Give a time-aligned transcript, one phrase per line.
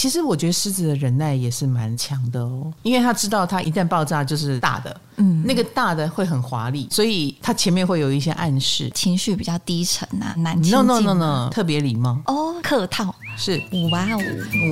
[0.00, 10.70] 其实我觉得狮子的忍耐也是蛮强的哦，因为他知道他一旦爆炸就是大的，嗯，那个大的会很华丽，所以他前面会有一些暗示，情绪比较低沉啊，难啊。
[10.70, 12.18] No no no no，特别礼貌。
[12.24, 13.14] 哦，客套。
[13.36, 13.62] 是。
[13.92, 14.18] 哇哦。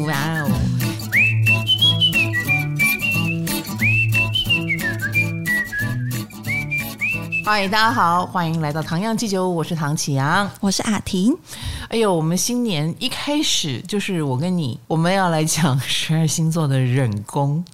[0.06, 0.48] 哇哦。
[7.50, 11.34] 嗨，大家好，欢迎来到唐阳鸡酒屋，我是唐启阳，我是阿婷。
[11.88, 17.64] 哎呦，我们新年一开始就是我跟你，我们要来讲 十二星座的忍功。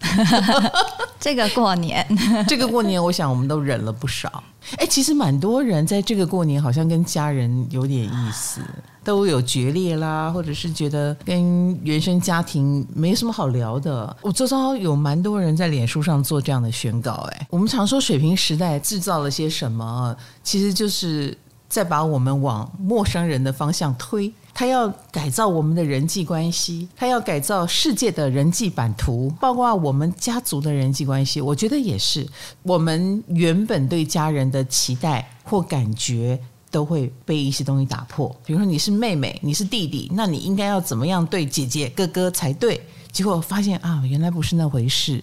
[1.19, 2.07] 这个过年，
[2.47, 4.45] 这个过年，我想我们都忍了不少。
[4.77, 8.61] 哎，其实蛮多人在这个过年，好像跟家人有点意思。
[9.05, 14.17] 都有决裂啦，或者是觉得跟原生家庭没什么好聊的。
[14.23, 17.13] 我周遭有蛮多人在脸书上做这样的宣告。
[17.31, 21.37] 哎，我们常说水平时代制造了些什么，其实就是
[21.75, 24.33] 再把我们往陌生人的方向推。
[24.55, 31.41] 他要改造我们的人际关系，他要改造世界的人际版图，包括我们家族的人际关系。
[31.41, 32.25] 我觉得也是，
[32.63, 36.39] 我们原本对家人的期待或感觉。
[36.71, 42.81] 都会被一些东西打破，比如说你是妹妹，你是弟弟，那你应该要怎么样对姐姐、哥哥才对？
[43.13, 45.23] 结果发现啊，原来不是那回事。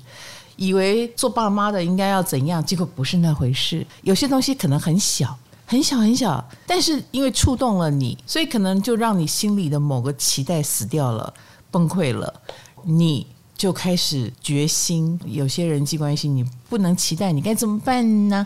[0.55, 3.86] 以为做爸妈的应该要怎样，结果不是那回事。
[4.03, 5.38] 有些东西可能很小，
[5.72, 11.33] 很小，很小，但是因为触动了你，所以可能就让你心里的某个期待死掉了，
[11.72, 12.41] 崩溃了，
[12.83, 18.45] 你就开始决心，有些人际关系你不能期待，你该怎么办呢？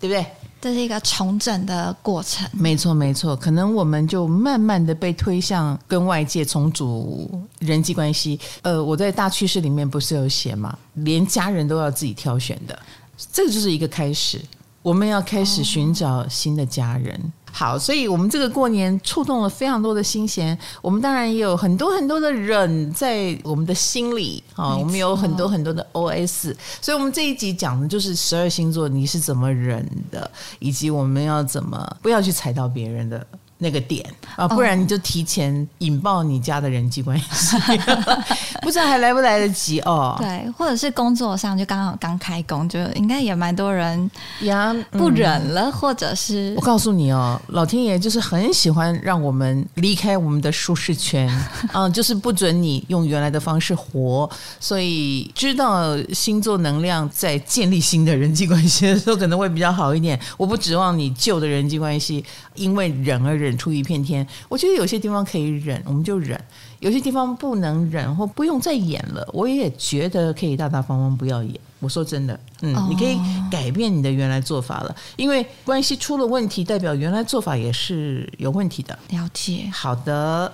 [0.00, 0.26] 对不对？
[0.62, 8.40] 这是一个重整的过程，没错没错，可能我们就慢慢的被推向跟外界重组人际关系。
[8.62, 10.78] 呃，我在大趋势里面不是有写吗？
[10.94, 12.78] 连家人都要自己挑选的，
[13.30, 14.40] 这个就是一个开始，
[14.82, 17.14] 我们要开始寻找新的家人。
[17.14, 20.58] 哦好，所以我们这个过年触动了非常多的心弦。
[20.80, 26.56] 我们当然也有很多很多的忍在我们的心里啊，我们有很多很多的 OS。
[26.80, 33.26] 所以，我们这一集讲的就是十二星座你是怎么忍的，以及我们要怎么不要去踩到别人的。
[33.62, 37.56] 那个点啊，不然你就提前引爆你家的人际关系，
[37.86, 38.22] 哦、
[38.60, 40.16] 不知道还来不来得及哦。
[40.18, 51.30] 对，或者是工作上就刚好刚开工，就应该也蛮多人呀不忍了，嗯、或者是我告诉你哦，老天爷就是很喜欢让我们离开我们的舒适圈，
[51.72, 54.28] 嗯，就是不准你用原来的方式活。
[54.58, 60.18] 所以知道星座能量在建立新的人际关系的时候，可能会比较好一点。
[60.36, 62.24] 我不指望你旧的人际关系
[62.56, 63.51] 因为忍而忍。
[63.52, 66.38] 忍出一片天，我觉得有些地方可以忍，我们就忍；
[66.80, 71.54] 有些地方不能忍或不用再演了，我也觉得可以大大方方不要演。
[71.80, 73.18] 我说真的，嗯，哦、你可以
[73.50, 78.98] 改变你的原来做法了，因为关系出了问题，代表原来做法也是有问题的。
[79.10, 80.50] 了解，好的。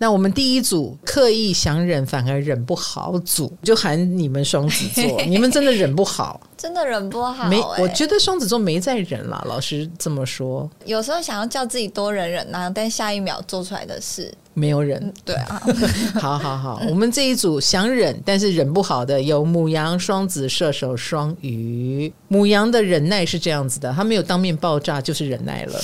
[0.00, 7.48] 那我们第一组刻意想忍反而忍不好组，就喊你们双子座， 你们真的忍不好，真的忍不好、欸。
[7.48, 10.68] 没，我觉得双子座没在忍了，老师这么说。
[10.84, 14.34] 有时候想要叫自己多忍忍呐，但下一秒做出来的事。
[14.54, 15.62] 没有忍，对啊，
[16.20, 22.12] 好好好，我们这一组想忍但是忍不好的有母羊、双子、射手、双鱼。
[22.26, 25.80] 母羊的忍耐是这样子的，他没有当面爆炸就是忍耐了。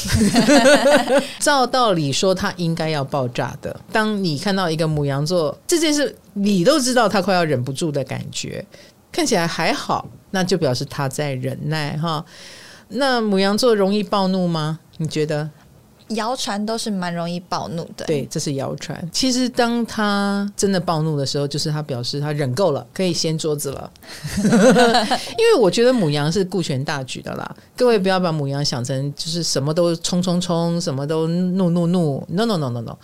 [1.39, 3.79] 照道理说，他应该要爆炸的。
[3.93, 8.65] 当你看到一个母羊座这件事，你都知道他快要忍不住的感觉，
[9.15, 12.25] 看起来还好，那就表示他在忍耐哈。
[12.89, 14.81] 那母羊座容易暴怒吗？
[14.97, 15.49] 你觉得？
[16.09, 19.09] 谣传都是蛮容易暴怒的，对，这是谣传。
[19.11, 23.91] 其实当他真的暴怒的时候，就是他表示他忍够了，可以掀桌子了。
[24.43, 32.23] 因为我觉得母羊是顾全大局的啦，各位不要把母羊想成就是什么都冲冲冲，什么都怒怒怒。
[32.29, 32.97] No no no no no，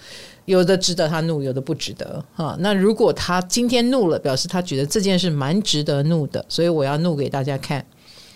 [0.44, 2.54] 有的值得他怒，有的不值得哈。
[2.60, 7.84] 那如果他今天怒了，表示他觉得这件事蛮值得怒的，所以我要怒给大家看。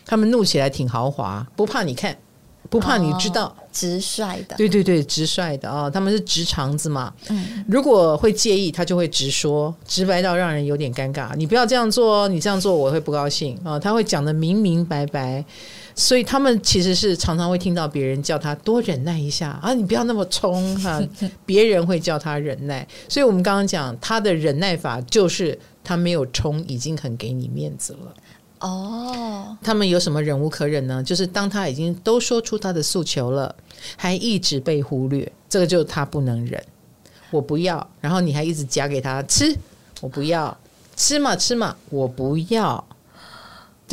[0.07, 2.17] 他们怒起来挺豪华，不怕你看。
[2.71, 7.13] 不怕你知道，哦、直率的，对对对，直率的啊、哦，他们是直肠子嘛。
[7.29, 11.35] 嗯，如果会介意，他就会直说，直白到让人有点尴尬。
[11.37, 13.79] 你不要这样做，你这样做我会不高兴啊、哦。
[13.79, 15.45] 他会讲的明明白白，
[15.95, 21.01] 所以他们其实是常常会听到别人叫他多忍耐一下啊，你不要那么冲哈。
[21.47, 28.15] 别人会叫他忍耐，所以我们刚刚讲他的忍耐法就是他没有冲，已经很给你面子了。
[28.65, 31.03] 哦，他们有什么忍无可忍呢？
[31.03, 33.55] 就是当他已经都说出他的诉求了，
[33.95, 36.65] 还一直被忽略，这个就是他不能忍。
[37.31, 39.55] 我不要，然后你还一直夹给他吃，
[40.01, 40.57] 我不要
[40.97, 42.83] 吃嘛吃嘛，我不要。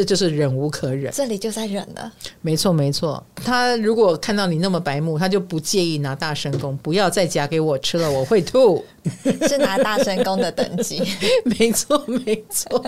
[0.01, 2.11] 这就是忍无可忍，这里就在忍了。
[2.41, 3.23] 没错，没错。
[3.35, 8.83] 他如果看到你那么白目，他就不介意拿大神功，不要再夹给我吃了，我会吐。
[9.47, 11.03] 是拿大神功的等级。
[11.45, 12.79] 没错，没错。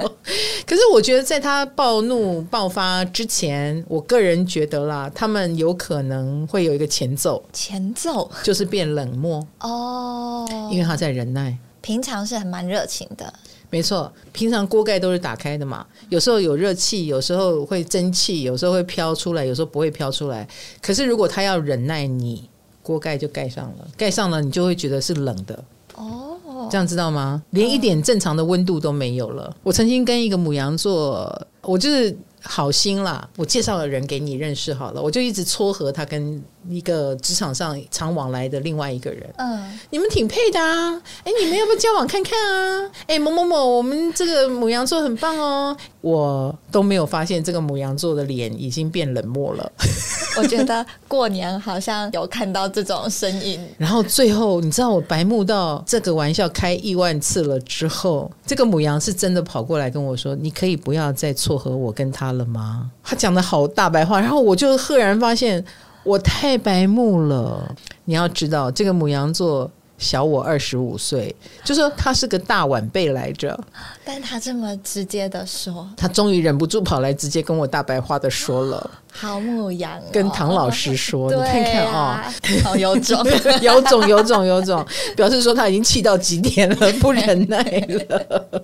[0.65, 11.56] 可是我觉得，在他暴怒爆发之前，我个人觉得啦，他们有可能会有一个前奏，前奏就是变冷漠哦，因为他在忍耐。
[11.83, 13.31] 平常是很蛮热情的。
[13.69, 20.47] 没错，平常锅盖都是打开的嘛，有时候有热气，有时候会蒸汽，有时候会飘出来，有时候不会飘出来。
[20.81, 22.50] 可是如果他要忍耐你，
[22.81, 25.63] 锅盖就盖上了，盖上了你就会觉得是冷的。
[25.95, 27.44] 哦，这样知道吗？
[27.50, 29.56] 连一点正常的温度都没有了。
[29.62, 32.18] 我曾经跟一个母羊座，我就是。
[32.45, 39.27] 好心啦，我介绍了人给你认识好了，我就一直撮合他跟一个职场上常往来的另外一个人。
[39.38, 41.01] 嗯，你们挺配的啊！
[41.24, 42.89] 哎，你们要不要交往看看啊？
[43.07, 45.75] 哎，某某某，我们这个母羊座很棒哦。
[46.01, 49.71] 我都没有发现这个母羊座的脸已经变冷漠了。
[50.38, 53.65] 我觉得过年好像有看到这种身影。
[53.77, 65.63] 然后最后，你知道我白目到这个玩笑开亿万次了之后，这个母羊是真的跑过来跟我说：“你可以不要再撮合我跟他了吗？”他讲的好大白话，然后我就赫然发现
[66.03, 67.75] 我太白目了。
[68.05, 69.69] 你要知道，这个母羊座。
[70.00, 71.33] 小我二十五岁，
[71.63, 73.57] 就说他是个大晚辈来着，
[74.03, 78.91] 但他这么直接的说，他终于忍不住跑来直接跟我大白话的说了。
[79.13, 83.23] 好母羊、哦，跟唐老师说，啊、 你看看啊、哦，好 有种，
[83.61, 84.85] 有种，有种，有种，
[85.15, 88.59] 表示说他已经气到极点了，不忍耐了。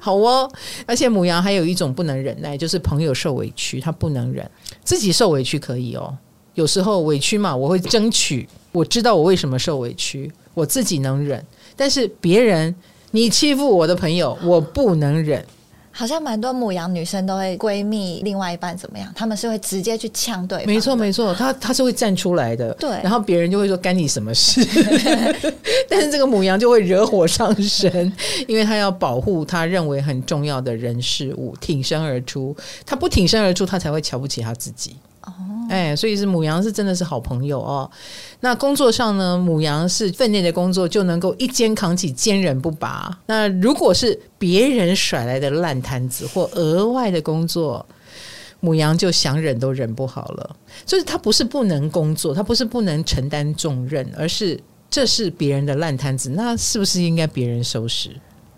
[0.00, 0.50] 好哦，
[0.84, 4.50] 而且母羊还有一种不能忍耐，就是朋友受委屈，他不能忍，
[4.82, 6.12] 自己受委屈可以哦。
[6.54, 8.48] 有时候委屈嘛，我会争取。
[8.72, 11.44] 我知道我为什么受委屈，我自己能忍，
[11.76, 12.74] 但是别人
[13.12, 15.44] 你欺负我的朋友，我不能忍。
[15.96, 20.66] 好像蛮多母羊女生都会闺蜜另外一半怎么样，他们是会直接去呛对方。
[20.66, 22.74] 没错没错，她她是会站出来的。
[22.74, 24.60] 对，然后别人就会说干你什么事？
[25.88, 28.12] 但是这个母羊就会惹火上身，
[28.48, 32.56] 因为她要保护他认为很重要的人事物，挺身而出。
[32.84, 34.96] 她不挺身而出，她才会瞧不起她自己。
[35.22, 35.32] 哦，
[35.74, 37.90] 哎，所以是母羊是真的是好朋友哦。
[38.40, 43.18] 那工作上呢，母羊是分内的工作就能够一肩扛起，坚韧不拔。
[43.26, 47.84] 那如果是别人甩来的烂摊子或额外的工作，
[48.60, 50.56] 母羊就想忍都忍不好了。
[50.86, 58.10] 就是他不是不能工作，他不是不能承担重任，而是这是别人的烂摊子，那是不是应该别人收拾？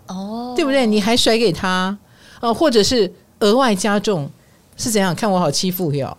[0.05, 0.85] 哦，对不对？
[0.85, 1.97] 你还甩给他，
[2.41, 4.29] 呃，或者是额外加重，
[4.77, 5.15] 是怎样？
[5.15, 6.07] 看我好欺负哟。
[6.07, 6.17] 哦，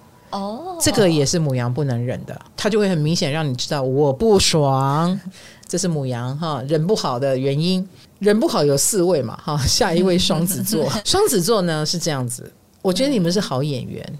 [0.80, 5.18] 这个也是母羊不能忍的，他就会很明显让你知道我不爽，
[5.66, 7.86] 这是母羊哈忍不好的原因，
[8.18, 12.52] 忍不好有四位嘛哈， 下一位双子座， 双子座呢是这样子，
[12.82, 14.18] 我觉得你们是好演员。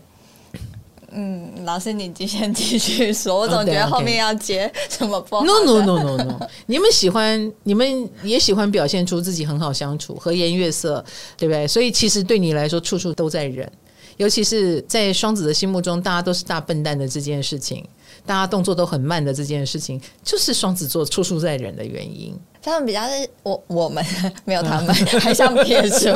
[1.10, 5.42] 嗯，老师你先继续说，我总觉得后面要接什么不好。
[5.42, 11.02] No no no no no，你们喜欢，你们也喜欢表现出自己很好相处，和颜悦色，
[11.38, 11.66] 对不对？
[11.66, 13.70] 所以其实对你来说，处处都在忍。
[14.18, 17.84] 尤其是在双子的心目中，大家都是大笨蛋的这件事情，
[18.26, 22.38] 大家动作都很慢的这件事情，就是双子座处处在忍的原因。
[22.60, 24.04] 他们比较是我我们
[24.44, 24.92] 没有他们，
[25.22, 26.08] 还想撇除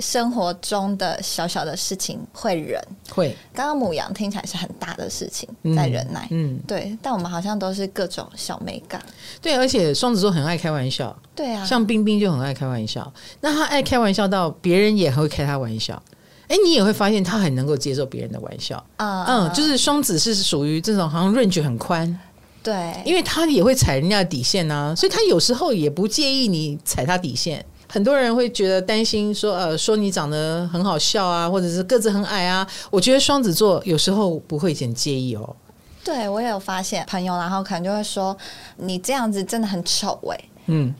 [0.00, 2.78] 生活中的小小的事情会忍。
[3.08, 6.98] 会，刚刚母羊听起来是很大的事情在忍耐，嗯，对。
[7.00, 9.00] 但我们好像都是各种小美感。
[9.40, 11.16] 对，而且双子座很爱开玩笑。
[11.34, 13.10] 对啊，像冰冰就很爱开玩笑。
[13.40, 16.02] 那他爱开玩笑到别人也会开他玩笑。
[16.48, 22.20] 哎，你也会发现他很能够接受别人的玩笑，嗯嗯，就是双子是属于这种好像 range 很宽，
[22.62, 27.64] 对，因为他也会踩人家的底线啊，所以他有时候也不介意你踩他底线。
[27.88, 35.56] 很多人会觉得担心说，呃，说你长得很好笑啊，或者是个子很矮啊，我觉得双子座有时候不会很介意哦。
[36.02, 38.36] 对，我也有发现朋友，然后可能就会说
[38.78, 40.94] 你这样子真的很丑哎，嗯。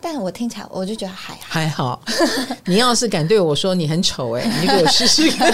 [0.00, 2.02] 但我听起来，我就觉得还好还好。
[2.66, 5.52] 你要是敢对我说你很丑，哎， 你给我试试看，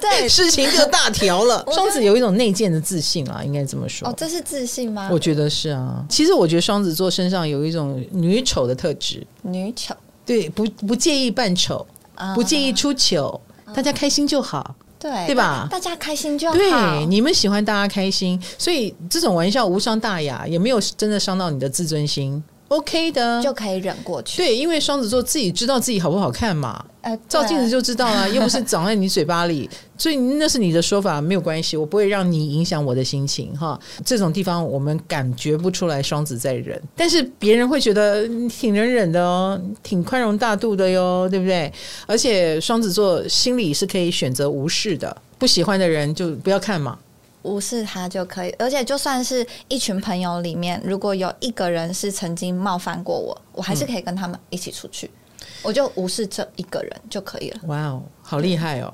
[0.00, 1.64] 对，事情就大条了。
[1.72, 4.08] 双子有一种内建的自信啊，应该这么说。
[4.08, 5.08] 哦，这是自信吗？
[5.12, 6.04] 我觉得是啊。
[6.08, 9.26] 其实我觉得双子座身上有一种女丑的特质。
[9.42, 11.86] 女丑，对，不不介意扮丑，
[12.34, 13.40] 不介意出糗，
[13.74, 15.68] 大家开心就好，对对吧？
[15.70, 16.54] 大家开心就好。
[16.56, 22.42] 对，你们喜欢大家开心，所以这种玩笑无伤大雅，也没有真的伤到你的自尊心。
[22.68, 24.38] OK 的，就可以忍过去。
[24.42, 29.68] 对，因为双子座自己知道自己好不好看嘛，呃，照镜子就知道了， 又不是长在你嘴巴里，
[29.98, 33.78] 所以那是你的说法，没有关系，我不会让你影响我的心情哈。
[34.04, 41.72] 这种地方我们感觉不出来双子在忍，但是别人会觉得挺能忍的哦，挺宽容大度的哟，对不对？
[42.06, 46.98] 而且双子座心里是可以选择无视的，不喜欢的人就不要看嘛。
[47.44, 57.60] 无视他就可以，而且就算是一群朋友里面，如果有一个人是曾经冒犯过我，我还是可以跟他们一起出去，嗯、我就无视这一个人就可以了。
[57.66, 58.92] 哇哦，好厉害哦！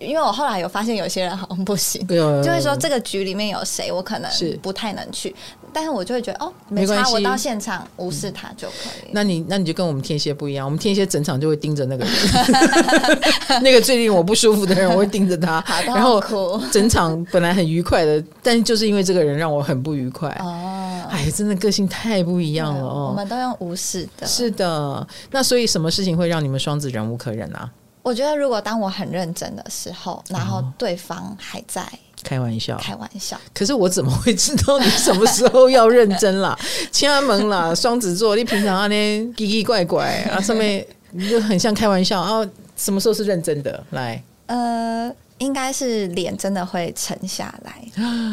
[0.00, 4.30] 因为我后来有发现有些人好像不行，就会说这个局里面有谁，我可能
[4.62, 5.34] 不太能去。
[5.70, 9.10] 但是我就会觉得哦，没关系，我到现场无视他就可以。
[9.12, 12.14] 那你那你就跟我们天蝎不一样，我们天蝎整场就会盯着那个人，
[13.62, 15.62] 那个最令我不舒服的人，我会盯着他。
[15.86, 16.20] 然后
[16.72, 20.30] 整场本来很愉快的，但就是因为这个人让我很不愉快。
[20.40, 23.08] 哦，哎，真的个性太不一样了哦。
[23.10, 24.26] 我们都用无视的。
[24.26, 27.70] 是的，那所以什么事情会让你们双子忍无可忍啊？
[28.08, 31.86] 我觉得如果当我很认真的时候，然后对方还在。
[32.24, 33.38] 开玩笑，开玩笑。
[33.54, 36.58] 可是我怎么会知道你什么时候要认真啦？
[36.90, 42.44] 亲门啦，双子座，你平常啊呢奇奇怪怪啊，上面你就很像开玩笑啊。
[42.76, 43.84] 什么时候是认真的？
[43.90, 47.84] 来，呃，应该是脸真的会沉下来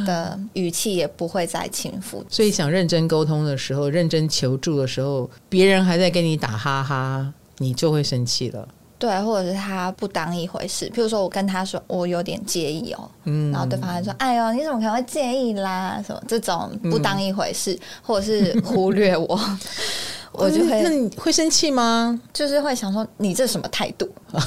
[0.06, 2.26] 的，语气也不会再轻浮。
[2.28, 8.68] 所以想认真沟通的时候，认真求助的时候，别人还在跟你打哈哈，你就会生气了。
[8.98, 10.90] 对，或者是他不当一回事。
[10.90, 19.40] 譬如说，我跟他说我有点介意哦，嗯，然后对方还说：“哎呦，你怎么可能会介意啦？”什么这种不当一回事，嗯、或者是忽略我。
[20.38, 22.20] 我就会，那你会生气吗？
[22.34, 24.10] 就是会想说，你这什么态度？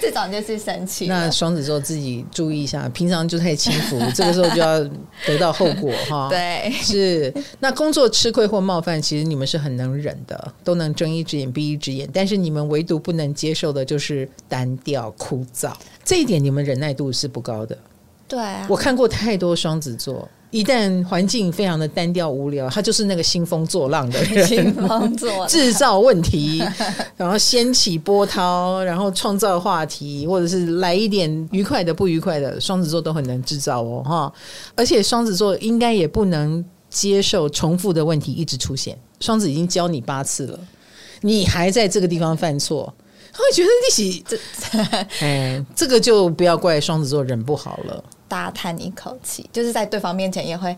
[0.00, 1.06] 这种就是生气。
[1.06, 4.78] 那双子座自己注意一下，平常就太轻浮， 这个时候就要
[5.26, 6.28] 得到后果哈。
[6.32, 7.32] 对，是。
[7.60, 12.08] 那工作吃亏或冒犯，其实你们是很能忍的，都能睁一只眼闭一只眼。
[12.12, 15.72] 但是你们唯独不能接受的就是单调枯燥，
[16.04, 17.76] 这一点你们忍耐度是不高的。
[18.28, 20.28] 对啊，我看过太多双子座。
[20.52, 26.62] 一旦环境非常的单调无聊，他就是那个兴风作浪的人，兴风作浪，制造问题，
[27.16, 34.32] 然后掀起波涛，然后创造话题，或者是来一点愉快的、不愉快的，双子座都很能制造哦，哈！
[34.76, 38.96] 而且双子座应该也不能接受重复的问题一直出现。
[39.20, 40.58] 双子已经教你八次了，
[41.20, 42.94] 你还在这个地方犯错，
[43.32, 48.04] 他会觉得你是这， 哎，这个就不要怪双子座人不好了。
[48.28, 50.76] 大叹一口气，就是在对方面前也会。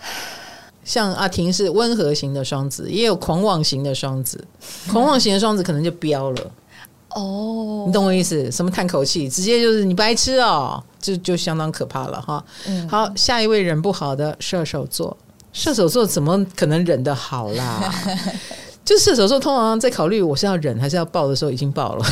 [0.84, 4.44] 像阿婷是温和型的双子，也有狂妄型的双子。
[4.88, 6.50] 狂妄型的双子可能就飙了。
[7.08, 8.48] 哦，你懂我意思？
[8.52, 12.44] 什么叹口气，直接就是你白痴哦，就就相当可怕了哈。
[12.68, 15.16] 嗯，好，下一位忍不好的射手座，
[15.52, 17.92] 射手座怎么可能忍得好啦？
[18.84, 22.06] 就射手座通常在考虑我是要忍还是要爆的时候已经爆了。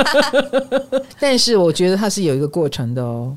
[1.20, 3.36] 但是我觉得他是有一个过程的哦。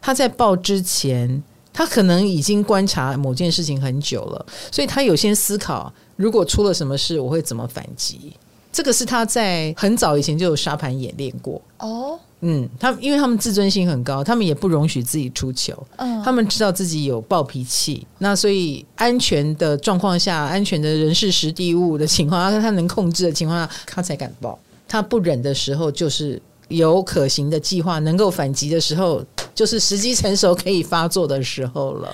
[0.00, 8.32] 他在报之前，他可能已经观察某件事情很久了，所以他有先思考，如果出了什么事，我会怎么反击。
[8.72, 11.60] 这个是他在很早以前就有沙盘演练过。
[11.78, 15.74] 哦，嗯，他因为他们自尊心很高，他们也不容许自己出糗。
[15.96, 24.58] 嗯，他们知道自己有暴脾气，那所以安全的状况下，安全的人事实地物的情况下，他能控制的情况下，他才敢爆。
[24.86, 26.40] 他不忍的时候，就是。
[26.68, 29.24] 有可行的计划，能够反击的时候，
[29.58, 32.08] 就是时机成熟可以发作的时候了。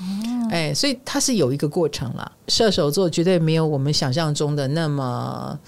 [0.00, 2.32] 哦，哎，所以它是有一个过程了。
[2.48, 5.58] 射手座绝对没有我们想象中的那么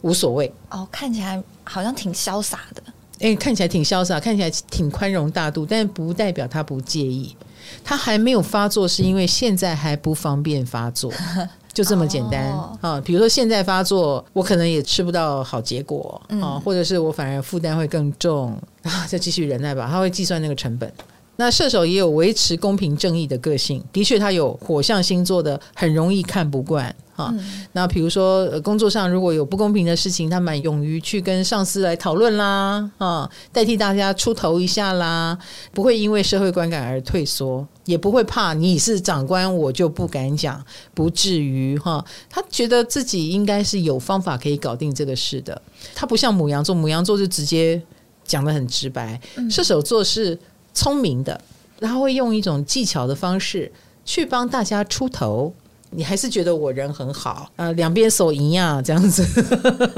[0.00, 0.50] 无所谓。
[0.70, 2.82] 哦，看起来好像挺潇洒的。
[3.18, 7.36] 哎，看起来挺潇洒，看起来挺宽容大度，但不代表他不介意。
[7.84, 11.12] 他还没有发作，是因为现在还不方便发作。
[11.72, 13.02] 就这么简单啊、哦！
[13.04, 19.88] 比如说现在发作，我可能也吃不到好结果啊、或者是我反而负担会更重 啊，再继续忍耐吧。
[19.90, 20.92] 他会计算那个成本。
[21.36, 26.94] 那射手也有维持公平正义的个性，的确他有火象星座的，很容易看不惯。
[27.16, 35.38] 嗯、那比如说工作上如果有不公平的事情，他蛮勇于去跟上司来讨论啦，啊，代替大家出头一下啦，
[35.72, 42.04] 不会因为社会观感而退缩，也不会怕你是长官我就不敢讲，不至于哈。
[42.28, 45.60] 他觉得自己应该是有方法可以搞定这个事的。
[45.94, 47.82] 他不像母羊座，母羊座就直接
[48.24, 49.20] 讲的很直白，
[49.50, 50.38] 射手座是
[50.72, 51.40] 聪明的，
[51.80, 53.72] 他会用一种技巧的方式
[54.04, 55.52] 去帮大家出头。
[55.92, 59.26] 你还是觉得我人很好，呃，两边手一样这样子，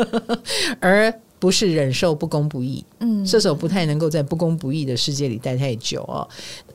[0.80, 2.84] 而不是忍受不公不义。
[3.00, 6.22] 嗯，射手不太能够在不公不义的世界里待太久哦。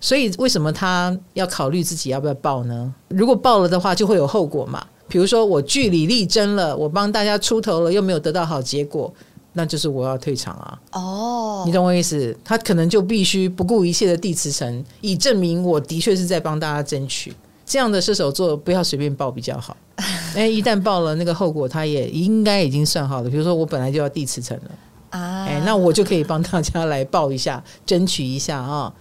[0.02, 2.94] 所以为什么他要考虑自己要不要报呢？
[3.08, 4.86] 如果报了的话，就会有后果嘛。
[5.08, 9.14] 比如说我据理力争了，我帮大家出头了，又没有得到好结果，
[9.54, 10.78] 那就是我要退场啊。
[10.92, 12.38] 哦，你懂我意思？
[12.44, 17.34] 他可能就必须不顾一切的递辞呈，以证明我的确是在帮大家争取。
[17.68, 19.76] 这样的射手座不要随便报比较好。
[20.34, 23.30] 哎，一旦报了，那个后果他也应该已经算好了。
[23.30, 24.72] 比如说我本来就要地磁层了
[25.10, 28.94] 啊，哎，那我就可以帮大家来报一下，争取一下啊。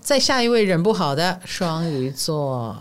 [0.00, 2.76] 再下一位忍不好的双鱼座。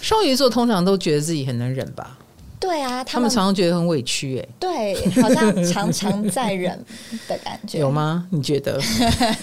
[0.00, 2.16] 双鱼座通常都觉得自己很能忍吧？
[2.58, 6.78] 对啊，他们，常常觉得很委屈，哎，对，好像常常在忍
[7.28, 8.26] 的感觉， 有吗？
[8.30, 8.80] 你觉得？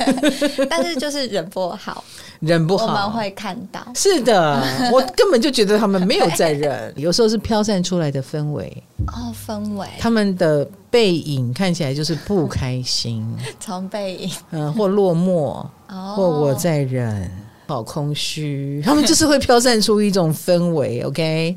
[0.69, 2.03] 但是就是忍不好，
[2.39, 3.79] 忍不好，我们会看到。
[3.95, 8.83] 是的， 我根本就觉得他们没有在忍，有时候是飘散出来的氛围。
[9.07, 13.25] 哦，氛围，他们的背影看起来就是不开心，
[13.59, 17.29] 从背影，嗯，或落寞，哦，或我在忍。
[17.67, 21.01] 好空虚，他们就是会飘散出一种氛围。
[21.07, 21.55] OK，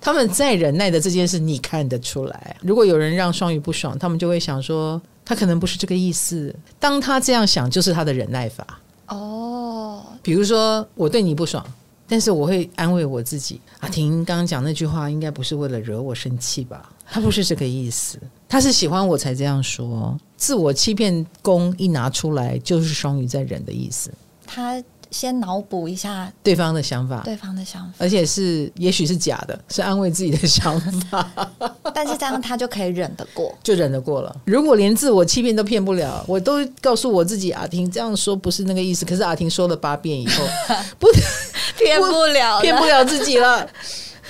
[0.00, 2.56] 他们在忍耐的这件事，你看得出来。
[2.60, 6.54] 如果有人让双鱼不爽，他们就会想说，他可能不是这个意思。
[6.78, 8.66] 当他这样想，就是他的忍耐法。
[9.08, 11.64] 哦，比如说我对你不爽，
[12.06, 13.60] 但是我会安慰我自己。
[13.80, 16.90] 阿婷刚刚讲那句话，应该不是为了惹我生气吧？
[17.08, 20.18] 他不是这个意思，他是喜欢我才这样说。
[20.36, 24.10] 自我欺骗功一拿出来，就是双鱼在忍的意思。
[24.46, 24.82] 他。
[25.16, 31.26] 先脑补一下对方的想法，对方的想法，而且是也许是假的，是安慰自己的想法。
[31.94, 34.36] 但是这样他就可以忍得过，就忍得过了。
[34.44, 39.06] 如果连自我欺骗都骗不了，我都告诉我自己，阿婷这样说不是那个意思。
[39.06, 40.44] 可是阿婷说了八遍以后，
[41.00, 41.08] 不
[41.78, 43.66] 骗不了，骗不了自己了。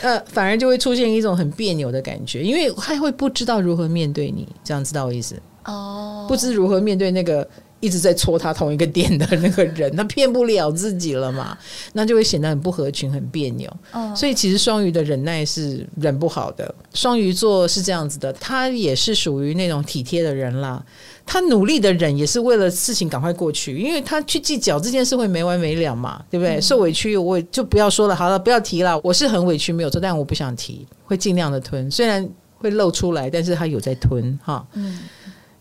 [0.03, 4.47] 呃，反而就会出现一种很别扭的感觉，因为他会不知道如何面对你。
[4.63, 5.35] 这样知道我意思？
[5.65, 7.49] 哦，不知如何面对那个。
[7.87, 11.57] 一直在戳他同一个点的那个人，他骗不了自己了嘛？
[11.95, 13.73] 那就会显得很不合群，很别扭。
[13.93, 14.13] Oh.
[14.17, 16.75] 所以其实双鱼的忍耐是忍不好的。
[16.93, 20.85] 双鱼座是这样子的，他也是属于那种体贴的人啦。
[21.25, 26.57] 他努力的忍也是为了事情赶快过去，因为他去计较这件事会没完没了嘛，对不对？
[26.57, 29.01] 嗯、受委屈我就不要说了，好了，不要提了。
[29.05, 34.67] 我是很委屈没有错，但我不想提，会尽量的吞，虽然会露出来，但是他有在吞哈。
[34.75, 34.99] 嗯。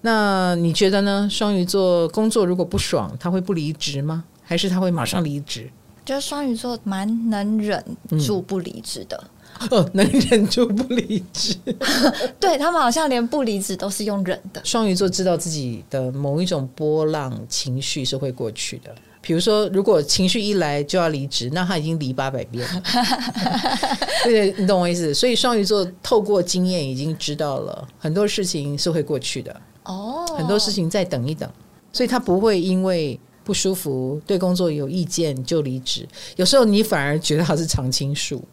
[0.05, 1.27] 那你觉得呢？
[1.31, 4.23] 双鱼座工作如果不爽，他会不离职吗？
[4.43, 5.67] 还是他会马上离职？
[6.05, 7.83] 觉得双鱼座蛮能忍
[8.23, 9.23] 住不离职的。
[9.61, 11.55] 嗯、哦， 能忍住不离职，
[12.39, 14.61] 对他们好像连不离职都是用忍的。
[14.63, 18.93] 双鱼座知道自己的某一种波浪情绪是会过去的。
[19.21, 22.83] 比如说，如果情绪一来就要离职，那他已经离八百遍了。
[24.23, 25.11] 对，你懂我意思？
[25.15, 29.61] 所以双鱼座透过经验已经知道了很多事情是会过去的。
[29.85, 31.49] 哦，很多事情再等一等，
[31.91, 36.07] 所以他不会因为不舒服、对工作有意见就离职。
[36.35, 38.43] 有时候你反而觉得他是常青树，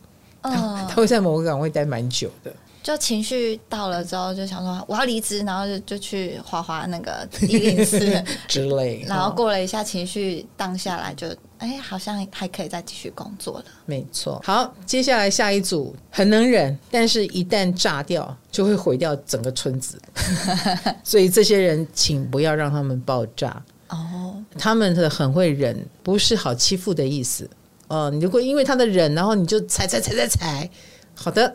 [0.42, 2.52] 他，他会在某个岗位待蛮久的。
[2.82, 8.00] 就情绪到了之后，就想说我要离职，然后就就去滑滑那个一零四
[8.48, 11.28] 之类，然后过了一下情绪荡下来，就
[11.62, 13.64] 哎好像还可以再继续工作了。
[13.86, 19.96] 没错，好，接下来下一组很能忍，但是一旦炸掉就会毁掉整个村子，
[21.04, 24.42] 所以这些人请不要让他们爆炸哦。
[24.58, 27.48] 他们的很会忍，不是好欺负的意思
[27.86, 28.10] 哦。
[28.10, 30.70] 你如果因为他的忍，然后你就踩踩踩踩踩，
[31.14, 31.54] 好的，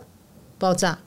[0.58, 0.98] 爆炸。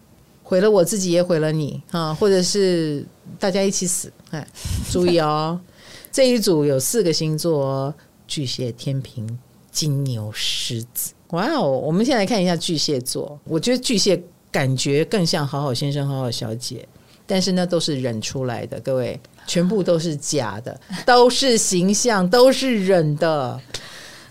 [0.43, 2.13] 毁了我自己，也毁了你啊！
[2.13, 3.07] 或者是
[3.39, 4.13] 大家一起死。
[4.33, 4.45] 哎，
[4.91, 5.61] 注意哦，
[6.11, 7.95] 这一组有四个星座：
[8.31, 9.27] 巨蟹、天秤、
[9.73, 11.13] 金牛、狮子。
[11.31, 11.69] 哇哦！
[11.69, 13.37] 我们先来看一下巨蟹座。
[13.43, 16.89] 我觉得巨蟹感觉更像好好先生、好好小姐，
[17.27, 18.79] 但是呢，都是忍出来的。
[18.83, 23.61] 各位，全部都是假的， 都是形象，都是忍的。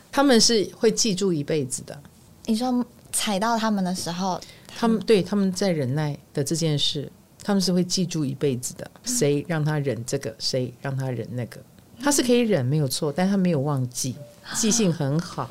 [0.09, 2.01] 他们是会记住一辈子的。
[2.45, 4.39] 你说踩到他们的时候。
[4.77, 7.11] 他们对他们在忍耐的这件事，
[7.43, 8.89] 他们是会记住一辈子的。
[9.03, 11.59] 谁让他忍这个，谁让他忍那个，
[12.01, 14.15] 他是可以忍没有错，但他没有忘记。
[14.55, 15.47] 记性很好，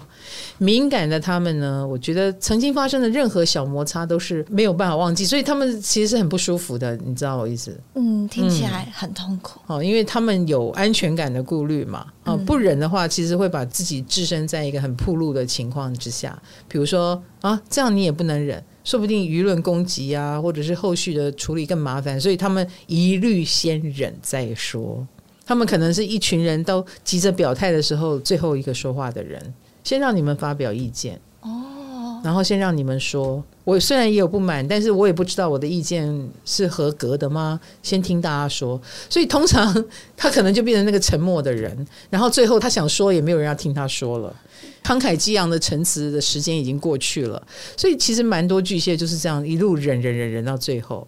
[0.58, 7.78] 敏感的他们呢，我觉得曾经发生的任何小摩擦都是没有办法忘记，所以他们其实是很不舒服的，你知道我意思？
[7.94, 9.60] 嗯，听起来很痛苦。
[9.68, 12.06] 哦、嗯，因为他们有安全感的顾虑嘛。
[12.24, 16.36] 哦，不忍的话，其实会把自己置身在一个很暴露的情况之下。
[16.66, 25.06] 比如说啊，这样你也不能忍，说不定舆论攻击啊，或者是后续的处理更麻烦，所以他们一律先忍再说。
[25.48, 29.42] 他们可能是一群人都急着表态的时候，最后一个说话的人，
[29.82, 37.58] 先让你们发表意见哦，然后先让你们说，我虽然也有不满，但是我也不知道我的意见是合格的吗？
[37.82, 38.78] 先听大家说。
[39.08, 39.82] 所以通常
[40.18, 41.74] 他可能就变成那个沉默的人，
[42.10, 44.36] 然后最后他想说，也没有人要听他说了。
[44.84, 47.42] 慷慨激昂的陈词的时间已经过去了，
[47.74, 51.06] 所以其实蛮多巨蟹就是这样一路忍忍忍忍到最后。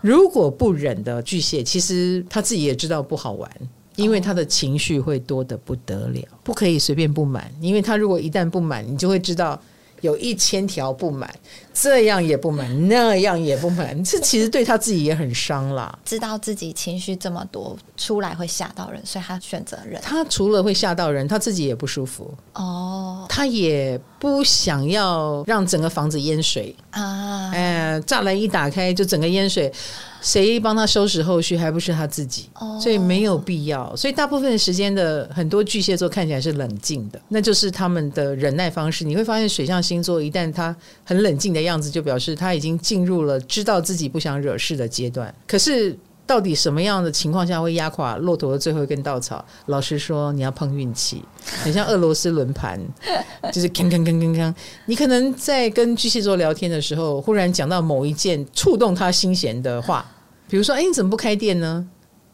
[0.00, 3.50] 如果不忍的巨蟹，其实他自己也知道不好玩，
[3.96, 9.60] 因为他的情绪会多得不得了，不可以随便不满，因为他如果一旦不满，你就会知道。
[10.00, 11.32] 有一千条不满，
[11.72, 15.98] 这样也不满，那样也不满，这其实对他自己也很伤啦。
[16.04, 20.00] 知道自己情绪这么多出来会吓到人，所以他选择忍。
[20.02, 23.26] 他除了会吓到人，他自己也不舒服哦。
[23.28, 27.50] 他也不想要让整个房子淹水啊！
[27.52, 29.72] 哎，栅栏一打开就整个淹水。
[30.20, 32.48] 谁帮他收拾后续，还不是他自己？
[32.80, 33.94] 所以没有必要。
[33.96, 39.04] 所以大部分的时间的很多巨蟹座看起来是冷静的，那就是他们的忍耐方式。
[39.04, 45.34] 你会发现水象星座一旦他很冷静的样子，就表示他已经进入了知道自己不想惹事的阶段。
[45.46, 45.96] 可是。
[46.28, 49.42] 到底什么样的情况下会压垮骆驼的最后一根稻草？
[49.66, 51.24] 老实说，你要碰运气，
[51.64, 52.78] 很像俄罗斯轮盘，
[53.50, 54.54] 就是铿铿铿铿铿。
[54.84, 60.04] 你可能在跟巨蟹座聊天的时候，忽然讲到某一件触动他心弦的话，
[60.48, 61.88] 比如说：“哎，你怎么不开店呢？”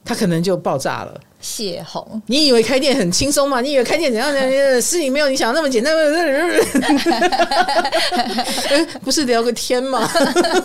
[0.05, 1.21] 他可能就爆炸了。
[1.41, 3.61] 泄洪，你以为开店很轻松吗？
[3.61, 4.51] 你以为开店怎样怎样？
[4.81, 5.95] 事情没有你想的那么简单。
[9.05, 10.09] 不是聊个天吗？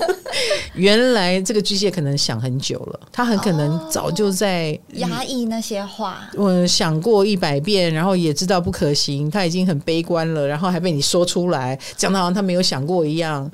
[0.75, 6.29] 原来这个巨蟹可能想很久了，他很可能早就在、哦、压抑那些话。
[6.35, 13.51] 我想过一百遍，然后也知道不可行，他已经很悲观了，然后还被你说出来，讲的好像他没有想过一样。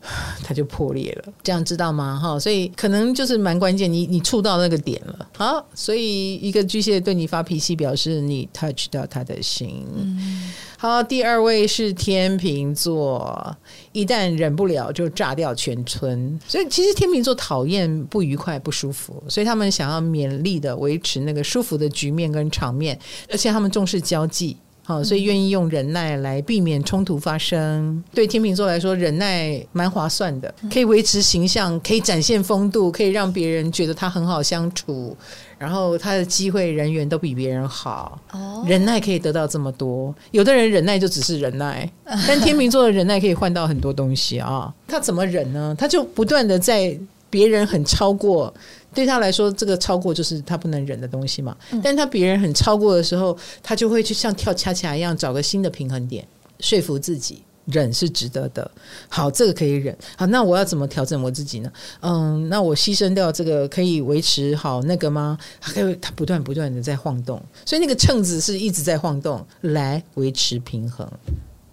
[0.44, 2.18] 它就破裂了，这样知道吗？
[2.18, 5.28] 哈，所以可能就是蛮关键，你你触到那个点了。
[5.36, 9.84] 好，所以一个巨蟹对你发脾气，表示你 touch 到他的心。
[9.94, 13.56] 嗯、好，第二位是天秤座，
[13.92, 16.38] 一旦忍不了就炸掉全村。
[16.46, 24.56] 所以其实天秤座讨厌不愉快、不舒服，所以他们想要勉力的维持那个舒服的局面跟场面，而且他们重视交际。
[24.88, 28.02] 好，所以愿意用忍耐来避免冲突发生。
[28.14, 35.14] 对天秤座来说，忍耐蛮划算的，可以维持形象，可以展现风度，可以让别人觉得他很好相处。
[35.58, 38.18] 然后他的机会人缘都比别人好。
[38.32, 40.14] 哦，忍耐可以得到这么多。
[40.30, 41.86] 有的人忍耐就只是忍耐，
[42.26, 44.72] 但天秤座的忍耐可以换到很多东西啊。
[44.86, 45.76] 他怎么忍呢？
[45.78, 46.98] 他就不断的在
[47.28, 48.54] 别人很超过。
[48.98, 51.56] 对他来说，这个超过就是他不能忍的东西嘛。
[51.80, 56.26] 但他别人很超过的时候，他就会去像跳恰恰一样，找个新的平衡点，
[56.58, 58.68] 说服自己忍是值得的。
[59.08, 59.96] 好，这个可以忍。
[60.16, 61.72] 好，那我要怎么调整我自己呢？
[62.00, 65.38] 嗯，那我牺牲掉这个可以维持好那个吗？
[65.60, 71.08] 他他不断不断的在晃动，所以那个秤子是一直在晃动来维持平衡。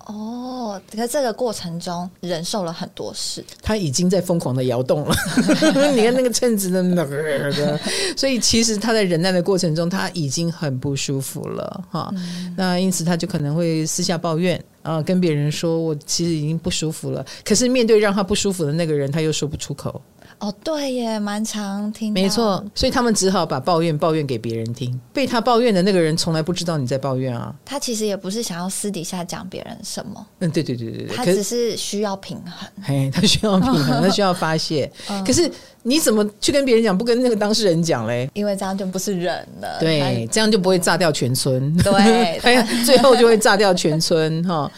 [0.06, 5.16] 哦，在这个过程中忍受了很多事，他已经在疯狂的摇动了。
[5.96, 7.80] 你看那个秤子的那个，
[8.16, 12.12] 所以其实他在忍耐的过程中，他已经很不舒服了哈。
[12.16, 17.26] 嗯、那因此他就可能会私下抱怨啊，跟别人说我其实已经不舒服了。
[17.44, 20.00] 可是面对让他不舒服的那个人，他又说不出口。
[20.40, 22.12] 哦，对耶，蛮常听。
[22.14, 25.00] 没错，所以他们只好把抱怨抱怨给别人听。
[25.14, 27.54] 被他抱怨的那个人从来不知道你在抱怨啊。
[27.64, 30.26] 他其实也不是想要私底下讲别人什么。
[30.40, 32.70] 嗯，对对对对对，他只是需要平衡。
[32.84, 34.92] 嘿， 他需要平衡， 他需要发泄。
[35.10, 35.50] 嗯、可是
[35.84, 36.96] 你怎么去跟别人讲？
[36.98, 38.30] 不跟那个当事人讲嘞？
[38.34, 39.80] 因为这样就不是人了。
[39.80, 41.76] 对，这样就不会炸掉全村。
[41.78, 42.40] 对，
[42.86, 44.70] 最后就会炸掉全村哈。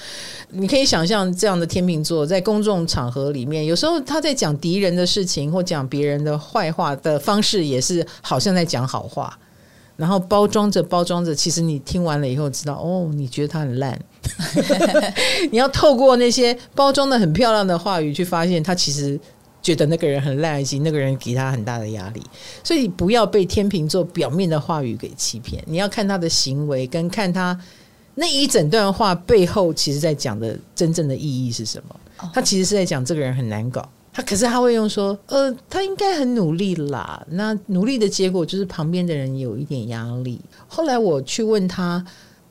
[0.49, 9.37] 你可以想象这样的天秤座在公众场合里面，有时候他在讲敌人的事情或讲别人的坏话的方式，也是好像在讲好话，
[9.97, 13.99] 然后包装着包装着，其实你听完了以后知道，哦，你觉得他很烂。
[15.51, 19.19] 你要透过那些包装的很漂亮的话语去发现，他其实
[19.61, 22.23] 觉得那个人很烂，以及那个人给他很大的压力。
[22.63, 27.59] 所以不要被天秤座表面的话语给欺骗，你要看他的行为，跟看他。
[28.19, 31.95] 那一整段话背后，其实在讲的真正的意义是什么？
[32.33, 37.23] 他其实是在讲这个人很难搞，他可是他会用说，呃，他应该很努力啦。
[37.29, 40.41] 那努力的结果就是旁边的人有一点压力。
[40.67, 42.03] 后来我去问他，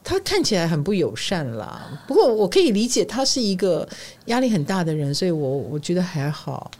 [0.05, 2.01] 他看起来很不友善啦。
[2.07, 3.87] 不过我可以理解他是一个
[4.27, 6.71] 压力很大的人，所以我我觉得还好。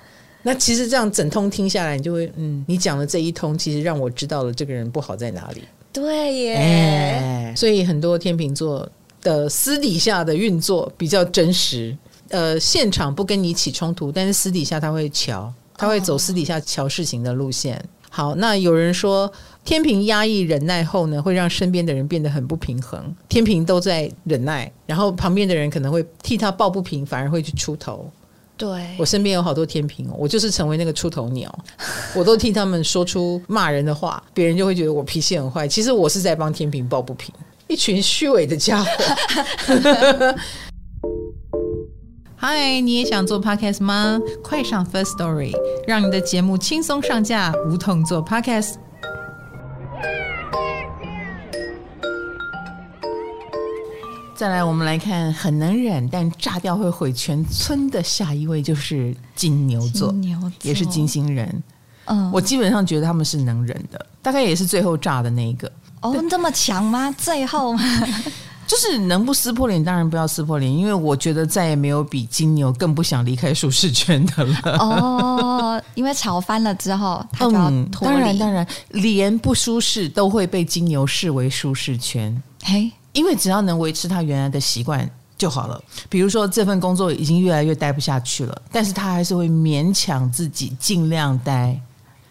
[0.43, 5.65] 那其实这样整通听下来，你就会嗯，你讲的这一通，其实让我知道了这个人不好在哪里。
[5.97, 8.87] 对耶、所以很多天秤座
[9.23, 11.97] 的私底下的运作比较真实。
[12.29, 17.83] 呃，现场不跟你起冲突，但是私底下他会瞧，他会走私底下瞧事情的路线。
[18.11, 19.33] 好，那有人说
[19.65, 23.15] 天平压抑忍耐后呢，会让身边的人变得很不平衡。
[23.29, 28.11] 天平都在忍耐，然后旁边的人可能会替他抱不平，反而会去出头。
[28.57, 31.55] 对，我身边有好多天平哦，我就是成为那个出头鸟，
[32.17, 35.69] 我都替他们说出骂人的话，别人就会觉得我脾气很坏。
[35.69, 37.35] 其实我是在帮天平抱不平，
[37.69, 38.91] 一群虚伪的家伙。
[42.39, 44.21] 嗨，你也想做 Podcast 吗？
[44.43, 45.53] 快上 First Story，
[45.87, 48.75] 让你的节目轻松上架，无痛做 Podcast。
[54.37, 61.63] 再来，我们来看很能忍但炸掉会毁全村的下一位，就是金牛座，金牛座也是金星人。
[62.05, 65.73] 嗯，我基本上觉得他们是能忍的，大概也是最后炸的那一个。
[66.03, 67.11] 哦，这么强吗？
[67.17, 67.75] 最后
[68.67, 74.59] 就是能不撕破脸，当然不要撕破脸，因为我觉得再也没有比金牛更不想离开舒适圈的了。
[74.79, 78.15] 哦，因为吵翻了之后，他就要脱离。
[78.15, 82.43] 嗯，当然，当然，连不舒适都会被金牛视为舒适圈。
[82.63, 82.93] 嘿。
[83.17, 85.83] 因为只要能维持他原来的习惯就好了。
[86.09, 91.81] 比如说这份工作已经越来越待不下去了，但是他还是会勉强自己尽量待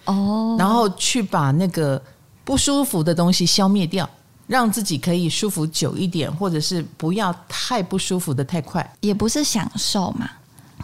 [0.05, 2.01] 哦，然后去把那个
[2.43, 4.07] 不舒服的东西消灭掉，
[4.45, 8.87] 让自己可以舒服久一点，或者是不要太不舒服的太快。
[9.01, 10.29] 也不是享受嘛，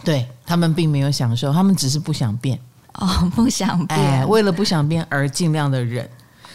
[0.04, 2.58] 对，他们并没有享受，他们只是不想变
[2.94, 6.08] 哦，不想变，哎，为了不想变而尽量的忍。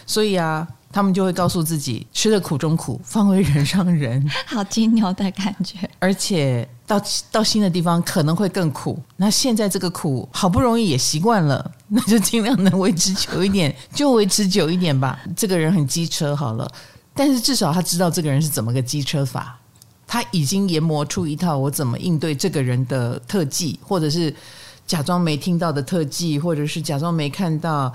[0.06, 0.68] 所以啊。
[0.92, 4.26] 他们就会告诉自己，吃的苦中苦，方为人上人。
[4.48, 7.00] 好金牛的感觉，而且到
[7.32, 8.98] 到新的地方可能会更苦。
[9.18, 15.20] 那现在这个苦好不容易也习惯了， 那就尽量能维持久一点，就维持久一点吧。
[15.36, 16.68] 这个人很机车好了，
[17.14, 19.60] 但是至少他知道这个人是怎么个机车法，
[20.08, 24.34] 他已经研磨出一套我怎么应对这个人的特技，或者是
[24.88, 27.94] 假装没听到的特技，或者是假装没看到。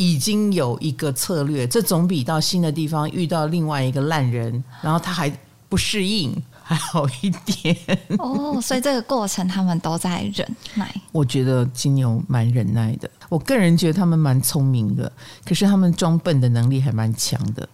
[0.00, 5.30] 已经有一个策略，这总比到新的地方遇到另外一个烂人，然后他还
[5.68, 7.76] 不适应还好一点。
[8.18, 10.90] 哦，所以这个过程他们都在忍耐。
[11.12, 15.12] 我觉得金牛蛮忍耐的，我个人觉得他们蛮聪明的，
[15.44, 17.68] 可是他们装笨的能力还蛮强的。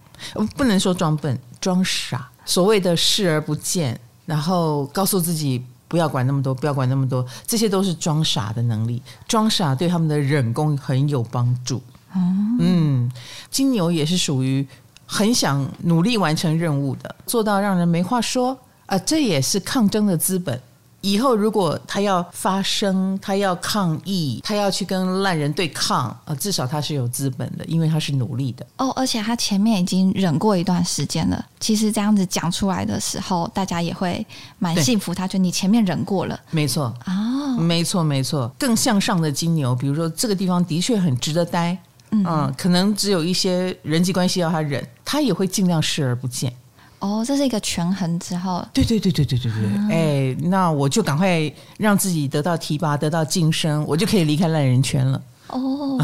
[0.57, 2.29] 不能说装笨，装傻。
[2.43, 9.01] 所谓的视而不见，然后告诉自己不要管那么多，不要管那么多，这些都是装傻的能力。
[9.29, 11.81] 装傻对他们的忍功很有帮助。
[12.15, 13.11] 嗯，
[13.49, 14.65] 金牛也是属于
[15.05, 20.59] 很想努力完成任务的，做到让人没话说啊，呃，这也是抗争的资本。
[21.01, 28.65] 以后如果他要发声，他要抗议，他要去跟烂人对抗啊，呃，至少他是有资本的，因为他是努力的。
[28.79, 31.45] 哦，而且他前面已经忍过一段时间了。
[31.59, 34.25] 其实这样子讲出来的时候，大家也会
[34.57, 35.13] 蛮幸福。
[35.13, 37.13] 他觉得你前面忍过了，没错啊，
[37.55, 38.51] 哦，没错没错。
[38.57, 41.77] 更向上的金牛，比如说这个地方的确很值得待。
[42.11, 46.51] 嗯，嗯，可能只有一些人际关系要他忍，他也会尽量视而不见。
[46.99, 48.65] 哦，这是一个权衡之后。
[48.73, 49.61] 对对对对对对对。
[49.61, 55.21] 嗯、哎，那我就赶快让自己得到提拔，得到晋升，我就可以离开烂人圈了。
[55.47, 55.97] 哦，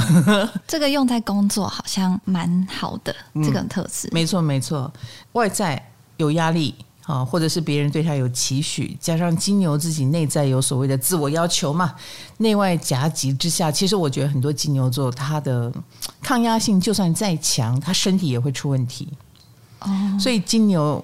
[0.68, 4.08] 这个用在工作好像蛮好的， 这个特质。
[4.12, 4.92] 没错没错，
[5.32, 5.84] 外在
[6.18, 6.76] 有压力。
[7.06, 11.94] 啊，或者是别人对他有期许，加上金牛自己内在有所谓的自我要求嘛，
[12.38, 15.72] 内外夹击之下，其实我觉得很多金牛座他的
[16.22, 19.08] 抗压性就算再强，他身体也会出问题。
[19.80, 19.90] 哦，
[20.20, 21.04] 所以金牛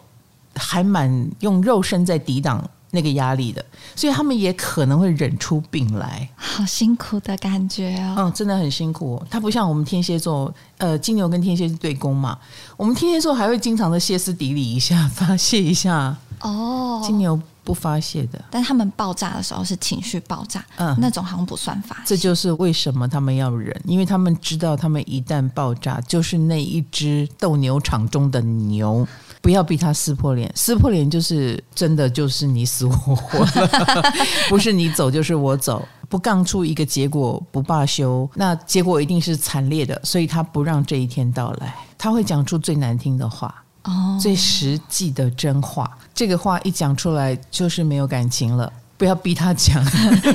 [0.56, 3.64] 还蛮用肉身在抵挡那个压力的，
[3.96, 8.16] 所以他们也可能会忍出病来，好辛苦的感觉哦。
[8.18, 9.22] 嗯，真的很辛苦。
[9.30, 12.38] 他不像我们天蝎座，呃，金牛跟天蝎是对攻嘛，
[12.76, 16.16] 我们天蝎座还会经常的歇斯底里一下，发泄一下。
[16.42, 22.02] 哦，金牛不发泄的，但他们爆炸的时候是情绪爆炸，嗯，那种好像不算发泄。
[22.06, 29.06] 这就是为什么他们要忍，因为他们知道，他们一旦爆炸，就是那一只斗牛场中的牛。
[29.42, 34.04] 不要逼他撕破脸，撕破脸就是真的就是你死我活了，
[34.50, 49.82] 不是你走就是我走，不杠出一个结果不罢休，那结果一定是惨烈的，所以他不让这一天到来，他会讲出最难听的话，哦，最实际的真话，这个话一讲出来就是没有感情了，不要逼他讲，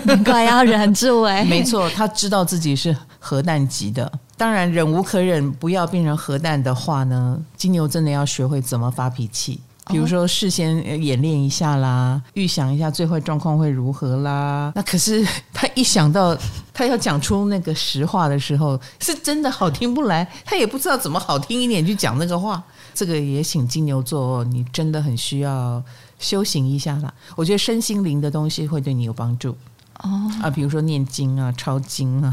[0.06, 4.12] 难怪要忍住哎，没错，他知道自己是核弹级的。
[4.36, 9.58] 当然，忍无可忍，不要变成核弹的话呢，金牛真的要学会怎么发脾气。
[9.86, 14.72] 比如说，事先演练一下啦，预想一下最坏状况会如何啦。
[14.74, 16.36] 那可是 他一想到
[16.72, 22.62] 他要讲出那个实话的时候，是真的好听不来，他也不知道怎么好听一点去讲那个话。
[22.94, 25.82] 这个也请金牛座，你真的很需要
[26.18, 27.12] 修行一下啦。
[27.36, 29.56] 我觉得身心灵的东西会对你有帮助。
[30.04, 32.32] 哦啊，比如说念经啊、抄经啊、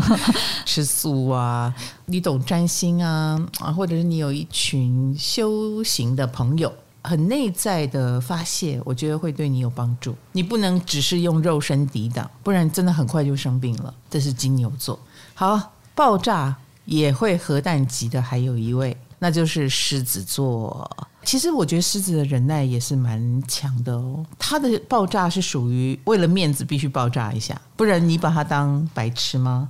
[0.66, 6.70] 吃素啊，你懂占星啊啊，或者是你有一群修行的朋友，
[7.02, 10.14] 很内在的发泄，我觉得会对你有帮助。
[10.32, 13.94] 你不能只是用肉身抵挡，不然真的很快就生病了。
[14.10, 15.00] 这是金牛座。
[15.32, 20.90] 好，爆炸也会核弹级的，还有一位，那就是狮子座。
[21.22, 24.26] 其实我觉得狮子的忍耐也是蛮强的哦。
[24.38, 29.68] 他的爆炸是属于为了面子必须爆炸一下，不然你把他当白痴吗？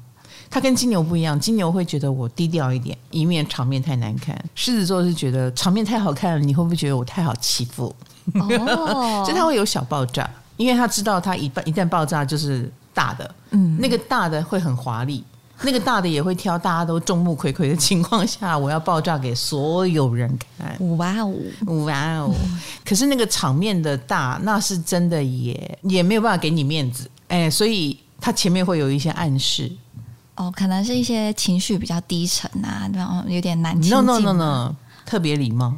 [0.49, 4.37] 他跟金牛不一样，金牛会觉得我低调一点，以免场面太难看。
[4.55, 7.95] 狮子座是觉得场面太好看了，你会不会觉得我太好欺负？
[8.35, 15.25] 哦，所以他会有小爆炸，因为他知道他一旦一旦爆炸就是大的，嗯，那个大的会很华丽，
[15.63, 20.75] 那个大的也会挑大家都众目睽睽的情况下，我要爆炸给所有人看。
[20.97, 21.35] 哇哦，
[21.85, 22.35] 哇哦！
[22.85, 29.71] 可是那个场面的大，那是真的也也没有办法给你面子，哎，所以他前面会有一些暗示。
[30.37, 33.91] 哦，可能是一些情绪比较低沉啊，然后有点难亲近。
[33.91, 35.75] No no no no，特别礼貌。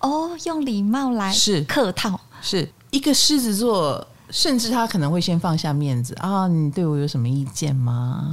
[0.00, 8.28] 哦，用礼貌来是客套，是一个狮子座，甚至他可能会先放下面子啊，你对我有什么意见吗？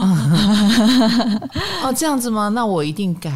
[1.84, 2.48] 哦，这样子吗？
[2.48, 3.30] 那我一定改。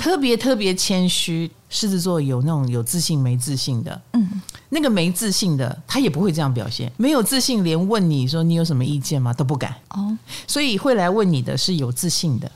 [0.00, 4.40] 特别特别谦虚，狮子座有那种有自信没自信的，嗯。
[4.70, 6.90] 那个没自信的，他也不会这样表现。
[6.96, 9.32] 没有自信，连问你说你有什么意见吗？
[9.32, 9.72] 都不敢。
[9.90, 12.50] 哦，所以会来问你的是有自信的。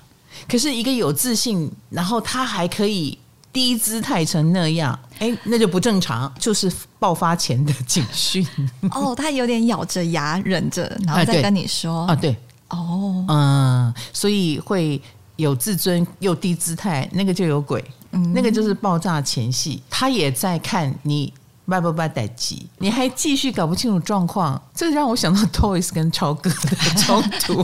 [0.48, 3.16] 可是一个有自信，然后他还可以
[3.52, 8.44] 低姿态成那样，哎，那就不正常，就是爆发前的警讯。
[8.90, 12.36] 哦，他有点咬着牙忍着，然后再跟你说啊，对，
[12.70, 15.00] 哦，嗯，所以会
[15.36, 17.84] 有自尊又低姿态，那个就有鬼。
[18.12, 21.32] 嗯，那个就是爆炸前戏，他也在看你。
[21.70, 27.62] 拜拜拜待机，你还继续搞不清楚状况，这让我想到 Toys 跟超哥的冲突。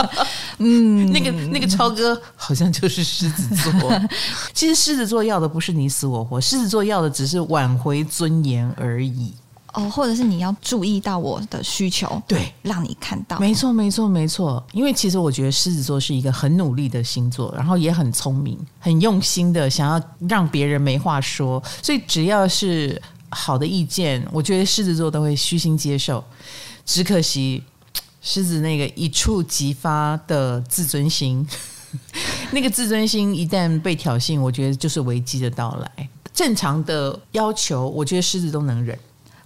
[0.56, 4.00] 嗯，那个那个超哥好像就是狮子座。
[4.54, 9.34] 其实狮子座要的不是你死我活，狮子座要的只是挽回尊严而已。
[9.74, 13.38] 哦，或者是你要注意到我的需求，对，让你看到。
[13.38, 14.64] 没错，没错，没错。
[14.72, 23.00] 因为其实我觉得狮子座是一个很努力的星座，然后也很聪明、很用心的想要让别人没话说，所以只要是。
[23.36, 26.22] 好的意见，我觉得狮子座都会虚心接受。
[26.86, 27.60] 只可惜，
[28.22, 31.44] 狮子那个一触即发的自尊心，
[32.52, 36.08] 那个自尊心一旦被挑衅，我觉得就是危机的到来。
[36.32, 38.96] 正常的要求，我觉得狮子都能忍。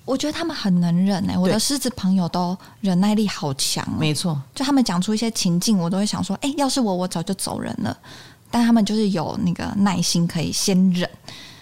[0.08, 4.00] 我觉得他们很能忍哎、欸，我的狮子朋友都忍耐力好强、喔。
[4.00, 7.94] 没错，就他们讲出一些情境，我都会想说，哎、欸，要是我，我早就走人了。
[8.50, 11.08] 但他们就是有那个耐心，可以先忍。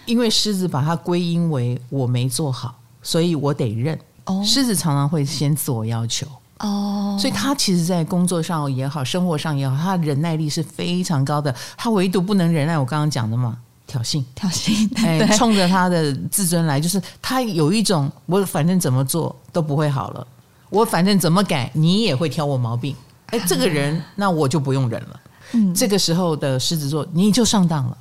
[0.05, 3.99] 因为狮子把它归因为我没做好，所以我得认。
[4.23, 6.25] 哦，狮子常常会先自我要求。
[6.59, 11.53] 哦，所以他其实，在工作上也好，生活上也好，他忍耐力是非常高的。
[11.75, 13.57] 他唯独不能忍耐，我刚刚讲的嘛，
[13.87, 20.27] 挑衅，挑衅，哎，冲着他的自尊来，就是他有一种，我反正怎么做都不会好了，
[20.69, 22.95] 我反正怎么改，你也会挑我毛病。
[23.27, 25.19] 哎，这个人，那我就不用忍了。
[25.53, 27.97] 嗯，这个时候的狮子座，你就上当了。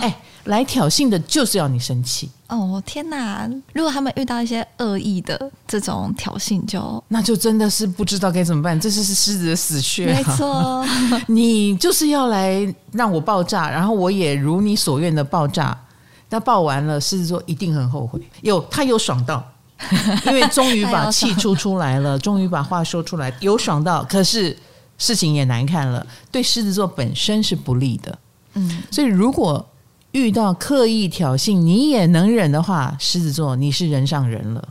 [0.00, 0.16] 哎。
[0.44, 2.82] 来挑衅的就是要你生气哦！
[2.84, 8.78] 天哪，如果他们遇到一些恶意的这种挑衅就，就那就真的是不知道该怎么办。
[8.78, 10.84] 这是是狮子的死穴，没错。
[11.28, 15.76] 你就是要来让我爆炸，然后我也如你所愿的爆炸。
[16.28, 18.20] 那爆完了，狮子座一定很后悔。
[18.42, 19.42] 有他有爽到，
[20.26, 24.04] 因为终于把气出出来了，终于把话说出来，有爽到。
[24.04, 24.54] 可是
[24.98, 28.18] 事情也难看了，对狮子座本身是不利的。
[28.52, 29.66] 嗯，所以如果。
[30.14, 34.68] 遇到刻意挑衅，你也能忍的话，狮子座你是人上人了，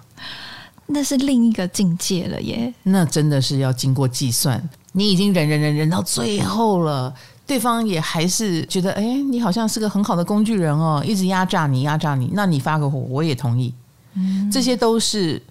[0.88, 2.74] 那是另一个境界了耶。
[2.84, 4.62] 那真的是要经过计算，
[4.94, 7.14] 你已经忍忍忍忍到最后了，
[7.46, 13.74] 对方也还是觉得，哎，你好像是个很好的工具人哦，一直压榨你，压榨你，那你发个火，我也同意。
[14.16, 15.42] 嗯，这些都是。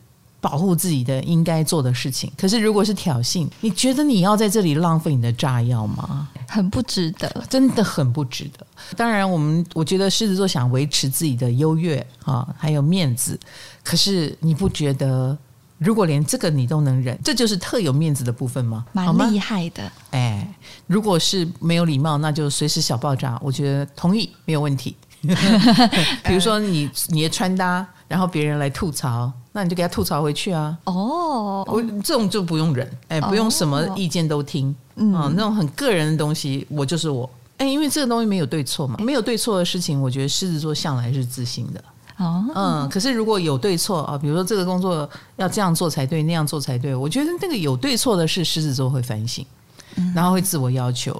[0.42, 6.28] 保护自己的应该做的事情，可是如果是挑衅，你觉得你要在这里浪费你的炸药吗？
[6.48, 8.66] 很不值得，真的很不值得。
[8.96, 13.38] 当然，我们我觉得狮子座想维持自己的优越啊，还有面子。
[13.84, 15.38] 可是你不觉得，
[15.78, 18.84] 如果连这个你都能忍，这就是特有面子的部分吗？
[18.92, 19.90] 蛮厉害的。
[20.10, 20.52] 哎，
[20.88, 23.38] 如果是没有礼貌，那就随时小爆炸。
[23.40, 24.96] 我觉得同意，没有问题。
[26.24, 29.32] 比如说你你的穿搭，然后别人来吐槽。
[29.52, 30.76] 那你就给他吐槽回去啊！
[30.84, 41.84] 哦，我这种就不用忍，哎，不用什么意见都听，嗯，那种很个人的东西，我就是我，哎，因为这个东西没有对错嘛，没有对错的事情，我觉得狮子座向来是自信的，
[42.16, 49.44] 哦，嗯，可是如果有对错啊，比如说这个工作要这样做才对，那样做才对，我觉得那个有对错的事，狮子座会反省，
[50.14, 51.14] 然后会自我要求。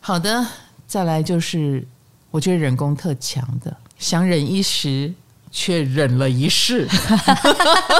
[0.00, 0.46] 好的，
[0.86, 1.86] 再来就是
[2.30, 5.12] 我觉得人工特强的想忍一时，
[5.58, 6.86] 却忍了一世。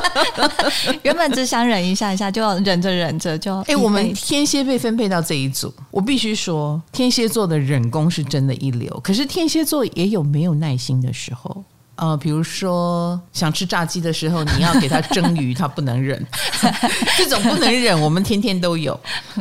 [1.02, 3.58] 原本只想忍一下一下，就忍着忍着就……
[3.62, 8.88] 哎，我们天蝎被分配到这一组，我必须说，天蝎座的忍功是真的一流。
[9.02, 11.64] 可是天蝎座也有没有耐心的时候。
[11.98, 16.24] 呃，比如说想吃炸鸡的时候，你要给他蒸鱼， 他不能忍。
[17.18, 18.98] 这种不能忍，我们天天都有。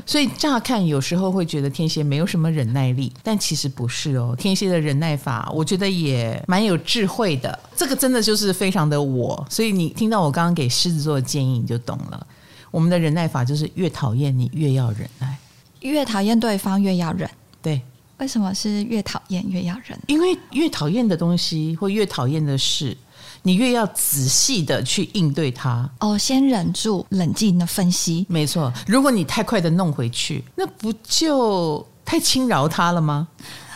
[0.08, 4.36] 所以乍看有时候会觉得天蝎没有什么忍耐力，但其实不是哦。
[4.38, 7.58] 天蝎的忍耐法，我觉得也蛮有智慧的。
[7.76, 9.46] 这个真的就是非常的我。
[9.50, 12.26] 所以你听到我刚刚给狮子座的建议，你就懂了。
[12.72, 15.38] 我们的忍耐法就是越讨厌你越要忍耐，
[15.82, 17.30] 越讨厌对方越要忍。
[17.62, 17.80] 对。
[18.18, 19.98] 为什么是越讨厌越要忍？
[20.08, 22.98] 因为越讨厌的东西或越讨厌的事，
[23.44, 25.88] 你越要仔细的去应对它。
[26.00, 28.26] 哦，先忍住，冷静的分析。
[28.28, 33.28] 没错，如果你太快的弄回去，那不就太轻饶他了吗？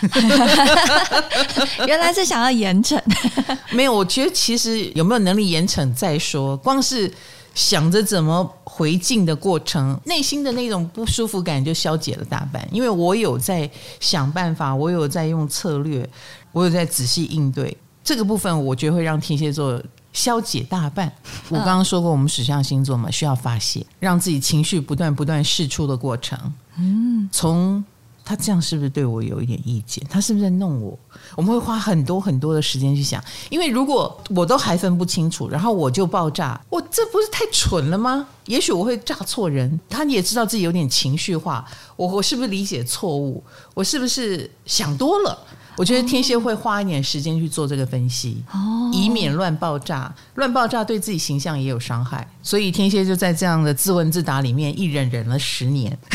[1.86, 3.00] 原来是想要严惩。
[3.70, 7.14] 没有，我觉得其实有没有能力严惩再说，光是。
[7.54, 12.68] 想着怎么回敬的过程，内心的那种不舒服感就消解了大半。
[12.72, 16.10] 因为我有在想办法，我有在用策略，
[16.52, 19.82] 我有在仔细应对这个部分，我觉得会让天蝎座
[20.14, 21.12] 消解大半。
[21.50, 26.38] 我刚刚说过，我们水象星座嘛，需要发泄，让自己情绪不断不断释出的过程。
[26.78, 27.84] 嗯，从。
[28.32, 30.02] 他这样是不是对我有一点意见？
[30.10, 30.98] 他是不是在弄我？
[31.36, 38.26] 我们会花很多很多的时间去想，因为如果我都还分不清楚，然后我就爆炸，我这不是太蠢了吗？
[38.46, 39.78] 也许我会炸错人。
[39.90, 41.66] 他也知道自己有点情绪化，
[41.98, 43.44] 我我是不是理解错误？
[43.74, 45.38] 我是不是想多了？
[45.82, 50.14] 我觉得天蝎会花一点时间去做这个分析，哦，以免乱爆炸。
[50.36, 55.98] 乱爆炸对自己形象也有伤害，所以天蝎就在这样的自问自答里面一忍忍了十年，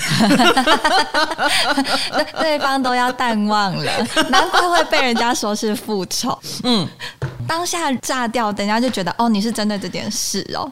[2.38, 6.38] 对方都要淡忘了，难怪会被人家说是复仇。
[6.62, 6.88] 嗯。
[7.46, 10.70] 当下炸掉，等下就觉得哦，你是针对这件事哦。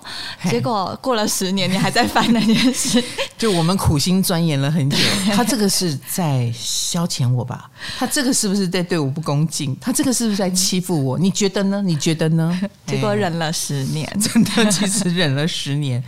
[0.49, 3.03] 结果过了十年，你还在烦那件事。
[3.39, 4.97] 就我们苦心钻研了很久，
[5.35, 7.71] 他这个是在消遣我吧？
[7.99, 9.77] 他这个是不是在对我不恭敬？
[9.81, 11.19] 他这个是不是在欺负我？
[11.19, 11.83] 你觉得呢？
[11.85, 12.61] 你觉得呢？
[12.87, 16.03] 结果忍了十年，真的，其实忍了十年。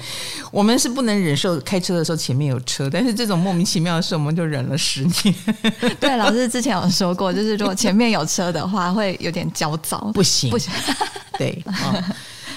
[0.51, 5.35] 我们是不能忍受开车的时候前面有车，但是这种莫名其妙的事，我们就忍了十年。
[6.01, 10.51] 对，老师之前有说过，就是如果前面有车的话，会有点焦躁，不行。
[10.57, 10.73] 不行，
[11.37, 12.03] 对、哦，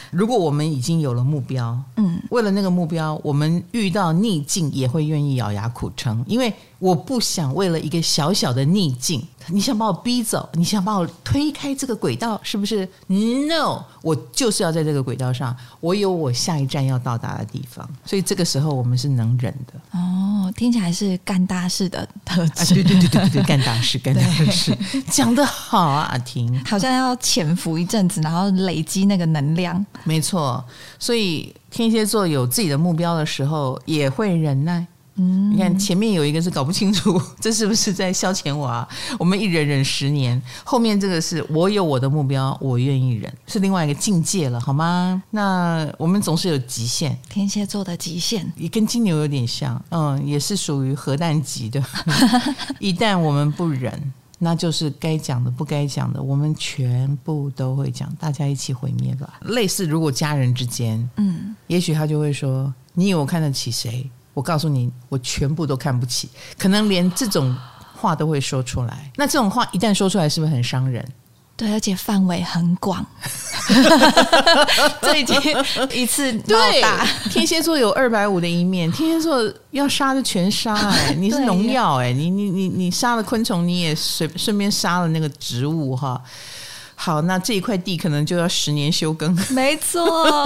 [0.10, 9.22] 如果我们已经有了目标，嗯，为了那个目标，我们遇到逆境也会愿意咬牙苦撑，因为我不想为了一个小小的逆境。
[9.52, 20.00] 你想把我逼走，你想把我推开这个轨道，是不是？No，我就是要在这个轨道上，我有我下一站要到达的地方，所以这个时候我们是能忍的。
[20.00, 22.62] 哦，听起来是干大事的特质。
[22.62, 24.22] 啊，对对对对对， 干大事，干大
[24.52, 24.78] 事，
[25.10, 29.86] 讲得好啊，阿婷，好像要潜伏一阵子，然后累积那个能量。
[30.04, 30.64] 没错，
[30.98, 34.86] 所以天蝎座有自己的目标的时候，也会忍耐。
[35.20, 38.88] 嗯，你看前面有一个是搞不清楚， 这是不是在消遣我啊？
[39.20, 45.22] 我们一忍忍十年，后面这个是我有我的目标，我愿意忍，是另外一个境界了，好吗？
[45.32, 51.84] 那我们总是有极限，天蝎座的极限也跟金牛有点像，嗯，也是属于核弹级的。
[52.80, 59.40] 一旦我们不忍，那就是该讲的不该讲的，我们全部都会讲，大家一起毁灭吧。
[59.42, 64.10] 类似如果家人之间，嗯，也许他就会说：“你以为我看得起谁？”
[64.40, 67.54] 我告诉你，我全部都看不起，可能连这种
[67.94, 69.12] 话都会说出来。
[69.18, 71.06] 那这种话一旦说出来，是不是很伤人？
[71.58, 73.06] 对，而且范围很广，
[75.04, 75.38] 这已经
[75.92, 77.06] 一次对大。
[77.30, 86.22] 天蝎座有二百五的一面，天蝎座要杀就全杀，哎， 你是农药，哎，你你你你杀了昆虫，你也随顺便杀了那个植物，哈。
[87.02, 89.34] 好，那这一块地可能就要十年休耕。
[89.52, 90.46] 没错，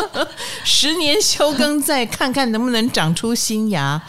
[0.62, 4.00] 十年休耕，再看看能不能长出新芽。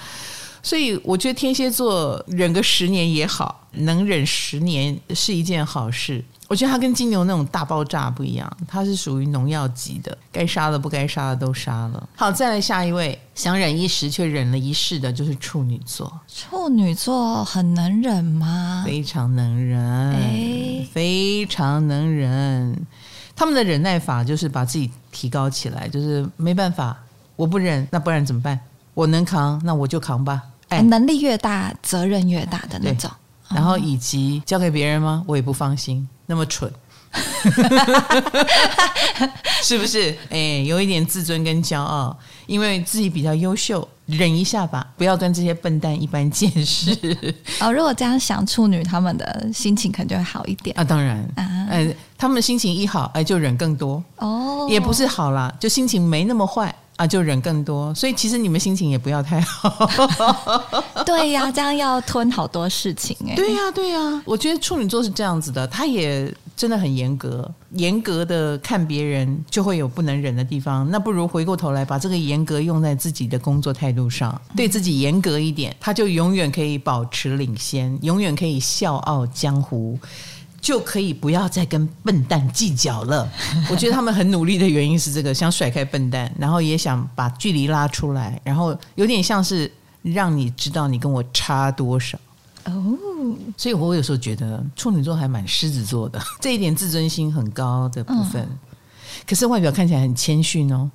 [0.62, 6.22] 所以我觉得天蝎座忍个十年也好，能忍十年是一件好事。
[6.48, 12.10] 我觉得它跟金牛那种大爆炸不一样，它是属于农药级的，该杀的不该杀的都杀了。
[12.16, 16.22] 好，再来下一位，想忍一时却忍了一世的，就是处女座。
[16.34, 18.84] 处女座很能忍吗？
[18.86, 19.80] 非常能忍，
[20.14, 22.86] 哎，非常能忍。
[23.36, 26.98] 他们的忍耐法就是把自己提高起来，就是没办法，
[27.36, 28.58] 我不忍，那不然怎么办？
[28.94, 30.42] 我能扛，那我就扛吧。
[30.70, 33.12] 哎，能力越大，责任越大的那种。
[33.50, 35.24] 然后以及交给别人吗？
[35.28, 36.08] 我也不放心。
[36.28, 36.72] 那么蠢，
[39.64, 40.16] 是不是？
[40.30, 46.92] 哎，有一点自尊跟骄傲，因为自己比较优秀，忍一下吧，不要跟这些笨蛋一般见识。
[47.60, 50.84] 哦，如果这样想，处女他们的心情可能就会好一点啊。
[50.84, 54.04] 当然，啊，哎，他们心情一好，哎，就忍更多。
[54.18, 56.74] 哦，也不是好啦，就心情没那么坏。
[56.98, 59.88] 啊，就忍更多，所以其实你们心情也不要太好。
[61.06, 63.36] 对呀，这样要吞好多事情哎。
[63.36, 70.90] 对呀，对呀，我觉得处女座是这样子的，他也真的很严格，严格的看别人就会有不能忍的地方。
[70.90, 79.98] 那不如回过头来把这个严格用在自己的工作态度上，对自己严格一点，他就永远可以保持领先，永远可以笑傲江湖。
[80.60, 83.32] 就可以不要再跟笨蛋计较了。
[83.70, 92.18] 我觉得他们很努力的原因是这个，想甩开笨蛋，然后也想把距离拉出来，然后有点像是让你知道你跟我差多少。
[92.68, 92.98] 哦，
[93.58, 98.48] 所以我有时候觉得处女座还蛮狮子座的， 这一点自尊心很高的部分，
[99.28, 100.90] 可是外表看起来很谦逊哦。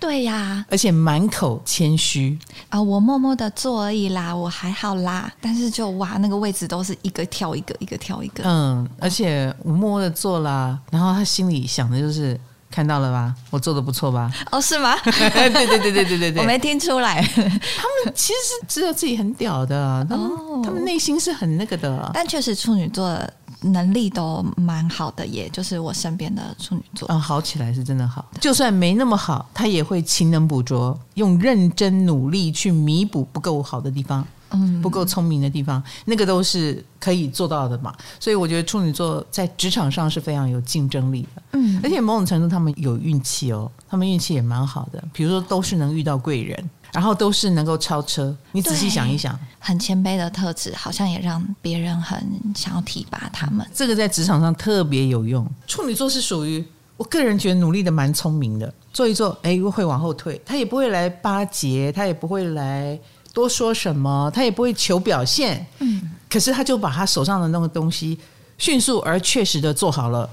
[0.00, 2.36] 对呀，而且满口谦虚
[2.70, 2.80] 啊！
[2.80, 5.30] 我默默的做而已啦，我还好啦。
[5.40, 8.42] 但是就哇，那个位置都是一个跳一个，一个跳一个。
[8.44, 12.40] 嗯，而且我默默的做啦，然后他心里想的就是
[12.70, 14.30] 看到了吧，我做的不错吧？
[14.50, 14.96] 哦，是吗？
[15.04, 17.22] 对对对对对对对，我没听出来。
[17.22, 22.10] 他们其实是知道自己很屌的，他们、哦、他们内心是很那个的。
[22.12, 23.18] 但确实处女座。
[23.62, 28.24] 能力都蛮好的，也就是我身边的处女座，嗯，好起来是真的好。
[28.38, 37.94] 就算没那么好，他也会勤能补拙，用认真努力去弥补不够好的地方，嗯，不够聪明的地方，那个都是可以做到的嘛。
[38.20, 46.70] 所以我觉得处女座在职场上是非常有竞争力的，嗯，而且某种程度他们有运气哦，他们运气也蛮好的，比如说都是能遇到贵人。
[46.92, 52.18] 然后都是能够超车，你仔细想一想，很谦卑的特质，好像也让别人很
[52.54, 53.66] 想要提拔他们。
[53.74, 55.46] 这个在职场上特别有用。
[55.66, 56.64] 处女座是属于
[56.96, 62.98] 我个人觉得努力的蛮聪明的，做一做，哎，会往后退，他也不会来巴结，他也不会来
[63.36, 65.66] 多说什么，他也不会求表现。
[65.80, 68.18] 嗯，可是他就把他手上的那个东西
[68.56, 70.26] 迅速而确实的做好了，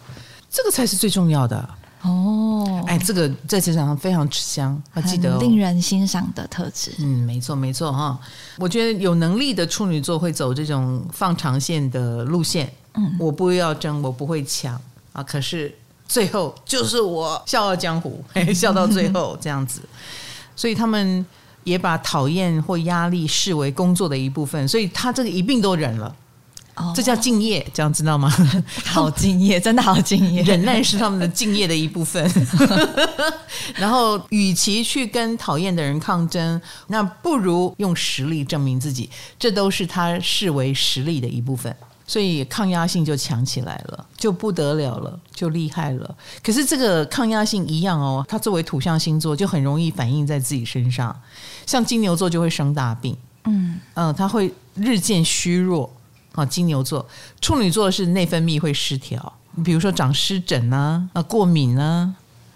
[0.49, 1.69] 这个才是最重要的。
[2.03, 6.93] 哦，哎，这个在职场上非常吃香，我记得、哦、令人欣赏的特质。
[6.99, 8.17] 嗯，没错没错哈。
[8.57, 12.73] 我觉得有能力的处女座会走这种放长线的路线。
[12.93, 14.79] 嗯，我不要争，我不会抢
[15.11, 15.21] 啊。
[15.21, 15.77] 可是
[16.07, 18.23] 最后就是我笑傲江湖，
[18.55, 19.81] 笑到最后这样子。
[20.55, 21.25] 所以他们
[21.63, 26.15] 也把讨厌或压力视为工作的一部分，所以他这个一并都忍了。
[26.95, 28.33] 这叫敬业，这样知道吗？
[28.83, 30.41] 好敬业，真的好敬业。
[30.41, 32.27] 忍耐是他们的敬业的一部分。
[33.77, 39.07] 然后，与其去跟讨厌的人抗争，那不如用实力证明自己。
[39.37, 46.15] 这都是他视为实力的一部分，所以抗压性就强起来了，就不得了了，就厉害了。
[46.43, 51.15] 可是这个抗压性一样哦，它作为土象星座，就很容易反映在自己身上。
[51.65, 55.89] 像金牛座就会生大病，嗯嗯，他会日渐虚弱。
[56.33, 57.05] 啊，金牛座、
[57.41, 59.33] 处女座是内分泌会失调，
[59.63, 62.11] 比如说长湿疹啊、啊过敏啊，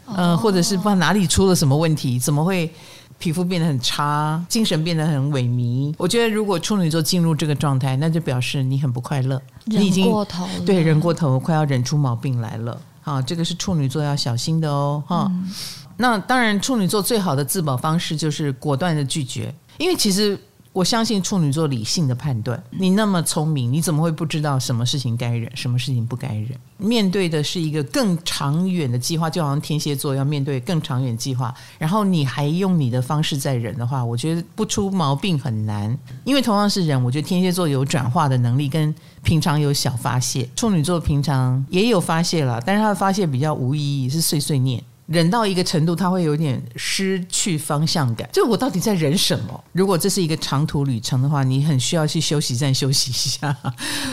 [0.07, 2.73] 呃，或者是不知道哪里出了什么问题，怎么会
[3.19, 5.93] 皮肤变得很差，精神变得很萎靡？
[5.97, 12.79] 我觉得如果处女座进入这个状态，那就表示你很不快乐，你已经过头，对，忍过头，快要忍出毛病来了。
[13.03, 15.01] 啊，这个是处女座要小心的哦。
[15.07, 15.49] 哈，嗯、
[15.97, 20.39] 那当然，处女座最好的自保方式就是果断的拒绝，因为其实。
[20.77, 22.61] 我相信处女座理性的判断。
[22.69, 26.51] 你那么聪明，你怎么会不知道什么事情该忍，什么事情不该忍？
[26.77, 35.97] 面对的是一个更长远的计划，就好像天蝎座要面对更长远计划，然后你还用你的方式在忍的话，我觉得不出毛病很难。
[36.23, 40.47] 因为同样是忍，我觉得天蝎座有转化的能力，跟平常有小发泄。
[40.55, 44.83] 处女座平常也有发泄了，但是他的发泄比较无意义，是碎碎念。
[45.07, 48.29] 忍到一个程度，他会有点失去方向感。
[48.33, 49.63] 就我到底在忍什么？
[49.71, 53.57] 如果这是一个长途旅程的话，你很需要去休息站休息一下，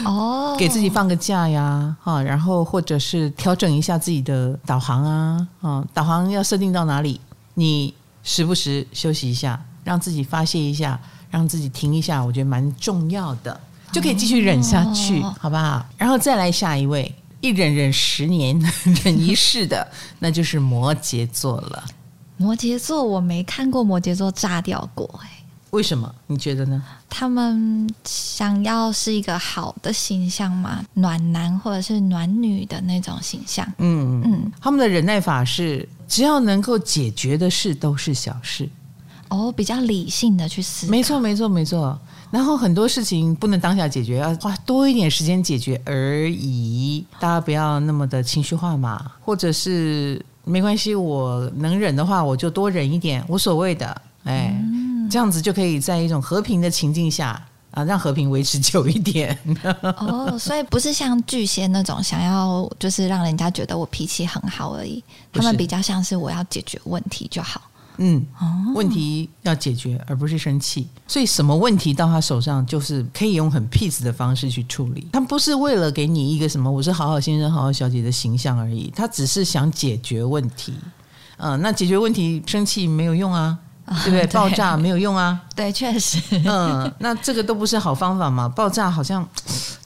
[0.04, 7.20] 哦， 给自己放个假呀，哈，然后或者是调整一下自己的导航啊，啊，导航要设定到哪里？
[7.54, 7.92] 你
[8.22, 15.84] 时不时休息一下，让自己发泄一下，让自己停一下，我觉得蛮重要的，就可以继续忍下去，哦，好不好？
[15.98, 17.12] 然后再来下一位。
[17.44, 18.58] 一忍忍十年，
[19.04, 19.86] 忍一世的，
[20.18, 21.84] 那就是摩羯座了。
[22.38, 26.10] 摩羯座我没看过摩羯座炸掉过，哎，为什么？
[26.26, 26.82] 你觉得呢？
[27.10, 33.70] 他们想要是一个好的形象嘛，暖男或者是暖女的那种形象。
[33.76, 38.66] 嗯嗯，他们的忍耐法是，只要能够解决的事都是小事。
[39.28, 40.90] 哦，比较理性的去思考。
[40.90, 42.00] 没错，没错，没错。
[42.34, 47.06] 然后很多事情不能当下解决，要花多一点时间解决而已。
[47.20, 54.02] 大家不要那么的情绪化嘛，或者是没关系，我能忍的话，我就多忍一点，无所谓的。
[54.24, 59.38] 哎，嗯、这样子就可以在一种和平的情境下啊，让和平维持久一点。
[59.96, 65.00] 哦，所以不是像巨蟹那种想要就是让人家觉得我脾气很好而已，
[65.32, 67.60] 他们比较像是我要解决问题就好。
[67.98, 68.26] 嗯，
[68.74, 70.88] 问题要解决，而不是生气。
[71.06, 75.06] 所以什么问题到他手上，就是可以用很 peace 的方式去处理。
[75.12, 80.74] 他不是为了给你一个什么“我是好好先生、好好小姐”的形象而已，他只是想解决问题。
[81.36, 84.26] 嗯、呃，那解决问题，生气没有用啊， 对不对？
[84.26, 86.18] 对，爆炸没有用啊，对，确实。
[86.44, 88.48] 嗯，那这个都不是好方法嘛。
[88.48, 89.26] 爆炸好像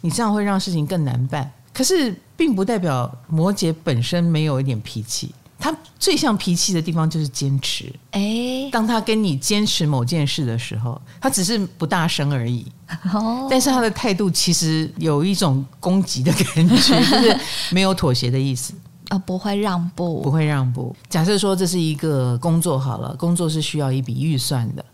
[0.00, 5.34] 你这样会让事情更难办，可是并不代表摩羯本身没有一点脾气。
[5.58, 7.92] 他最像脾气的地方就是坚持。
[8.12, 12.64] 哎，当他跟你坚持某件事的时候，他只是不大声而已。
[13.12, 17.40] 哦，但是他的态度其实有一种攻击的感觉， 就是
[17.70, 18.72] 没有妥协的意思。
[19.10, 20.94] 哦，不会让步，不会让步。
[21.08, 24.84] 假设说这是一个工作好了，工作是需要一笔预算的，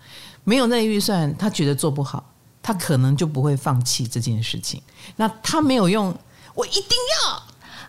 [0.45, 2.25] 没有那个预算，他觉得做不好，
[2.63, 4.81] 他可能就不会放弃这件事情。
[5.17, 6.17] 那他没有用，
[6.55, 6.97] 我一定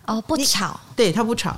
[0.07, 1.55] 要哦，不吵，对，他不吵。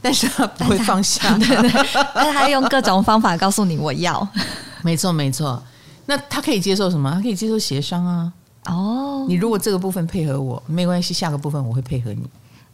[0.00, 1.70] 但是他不会放下， 对对，
[2.14, 4.26] 但是他用各种方法告诉你我要，
[4.82, 5.62] 没错没错。
[6.06, 7.10] 那他可以接受什么？
[7.12, 8.32] 他可以接受协商啊。
[8.66, 12.22] 哦，你如果这个部分配合我，没关系，下个部分我会配合你。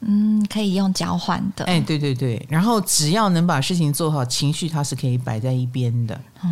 [0.06, 1.64] 嗯，可以用交换的。
[1.64, 2.44] 哎，对对对。
[2.48, 6.14] 然后只要能把事情做好，情绪它是可以摆在一边的。
[6.42, 6.48] 哦。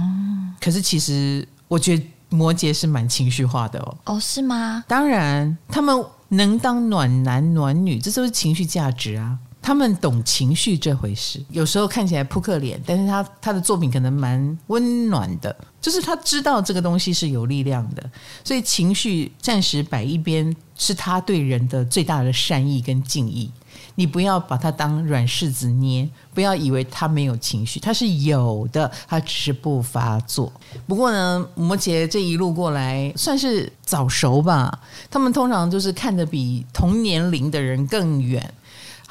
[0.61, 3.97] 可是其实我觉得摩羯是蛮情绪化的哦。
[4.05, 4.83] 哦，是吗？
[4.89, 9.37] 当然，他们能当暖男暖女，这都是情绪价值啊。
[9.63, 18.11] 他们懂情绪这回事，有时候看起来扑克脸，但是他他的作品可能蛮温暖的，就是他知道这个东西是有力量的，
[18.43, 23.51] 所以情绪暂时摆一边，是他对人的最大的善意跟敬意。
[23.95, 30.53] 你不要把他当软柿子捏，不要以为他没有情绪，他是有的，他只是不发作。
[30.87, 38.53] 不过呢，摩羯这一路过来算是早熟吧，他们通常就是看得比同年龄的人更远。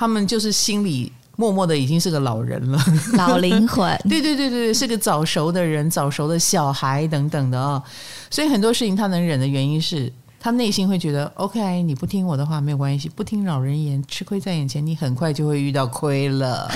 [0.01, 2.79] 他们就是心里默默的已经是个老人了，
[3.13, 3.95] 老灵魂。
[4.09, 7.83] 对对对对， 是个早熟的人，早熟的小孩等等的啊、哦。
[8.31, 16.67] 所以很多事情他能忍的原因是他内心会觉得，OK，你不听我的话没有关系，不听老人言，吃亏在眼前，你很快就会遇到亏了。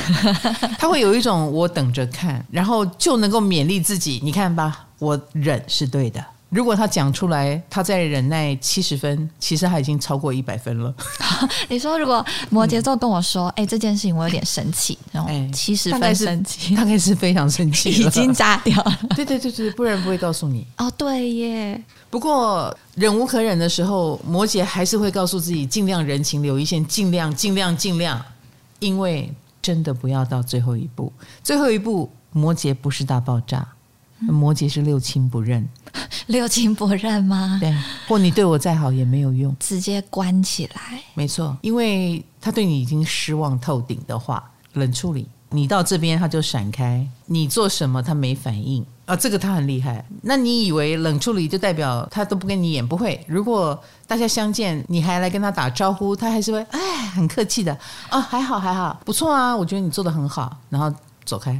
[0.78, 6.24] 他会有一种我等着看，然后就能够勉励自己，你看吧，我忍是对的。
[6.50, 10.94] 如果他讲出来，他再忍耐七十分，其实他已经超过一百分了。
[11.68, 19.00] 你说，如果摩羯座跟我说：“哎、嗯欸，这件事情我有点生气，然后七十分生气，大概是非常生气，已经炸掉了。
[19.18, 20.66] ”对对对对，不然不会告诉你。
[20.78, 21.84] 哦，对耶。
[22.10, 28.24] 不过忍无可忍的时候，摩羯还是会告诉自己，尽量人情留一线，尽量尽量尽量，
[28.80, 31.12] 因为真的不要到最后一步。
[31.44, 33.68] 最后一步，摩羯不是大爆炸。
[34.22, 35.68] 摩羯是六亲不认，
[36.28, 37.58] 六亲不认吗？
[37.62, 37.76] 对，
[38.08, 41.02] 或你对我再好也没有用，直接关起来。
[41.14, 44.44] 没错，因为他对你已经失望透顶的话，
[44.74, 45.28] 冷处理。
[45.50, 50.04] 你到这边他就闪开，你做什么他没反应啊，这个他很厉害。
[50.24, 52.86] 那你以为冷处理就代表他都不跟你演？
[52.86, 57.78] 不会，如果大家相见，你还来跟他打招呼，他还是会哎很客气的
[58.10, 60.94] 啊，还好还好，不错啊，我觉得你做的很好，然后
[61.24, 61.58] 走开。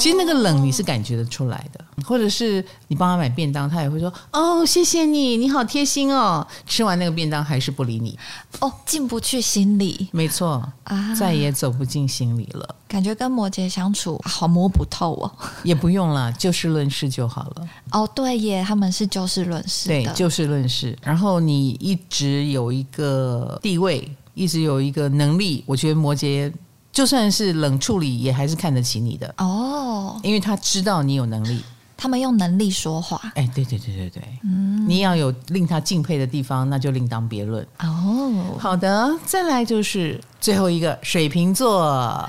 [0.00, 8.18] 其实那个冷你是感觉得出来的，或者是你帮他买便当，他也会说：“哦，谢谢你，你好贴心哦。”吃完那个便当还是不理你，
[8.60, 12.74] 哦，进不去心里，没错啊，再也走不进心里了。
[12.88, 15.30] 感觉跟摩羯相处好摸不透哦，
[15.62, 17.68] 也不用了，就事论事就好了。
[17.90, 20.96] 哦，对耶，他们是就事论事，对，就事论事。
[21.02, 26.52] 然后你一直有一个地位，一直有一个能力，我觉得摩羯。
[26.96, 31.62] 就算是冷处理，也还是看得起你的哦，因为他知道你有能力，
[31.94, 33.20] 他们用能力说话。
[33.34, 37.62] 哎，对对对对对，嗯，你要有令他敬佩的地方，那就另当别论。
[37.80, 42.26] 哦，好的，再来就是最后一个水瓶座。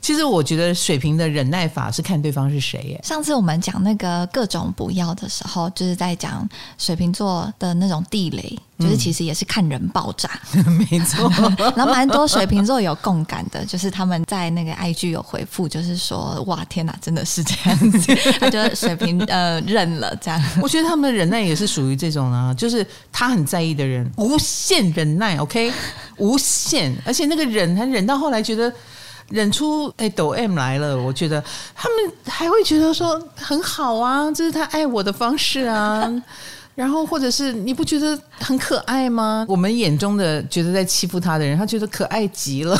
[0.00, 3.00] 其实我觉得水瓶的忍耐法是看对方是谁耶。
[3.04, 6.48] 上次我们讲那个各种不要的时候，就是在讲
[6.78, 10.30] 水瓶座的那种地雷，就是其实也是看人爆炸。
[10.54, 11.30] 嗯、 没错，
[11.76, 20.42] 然后蛮多水瓶座有共感的，就是他们在那个 IG 有回复，就是说哇天哪，真的是这样子， 他觉得水瓶呃认了这样。
[20.62, 25.70] 我觉得他们的忍耐也是属于这种啊，就是他很在意的人，无限忍耐，OK，
[26.16, 28.72] 无限，而且那个忍，他忍到后来觉得。
[29.30, 31.42] 忍出哎抖 M 来了，我觉得
[31.74, 36.10] 他们还会觉得说很好啊，这是他爱我的方式啊。
[36.80, 39.44] 然后，或者是你不觉得很可爱吗？
[39.46, 42.74] 我们眼中的觉得在欺负他的人，他觉得可爱极了。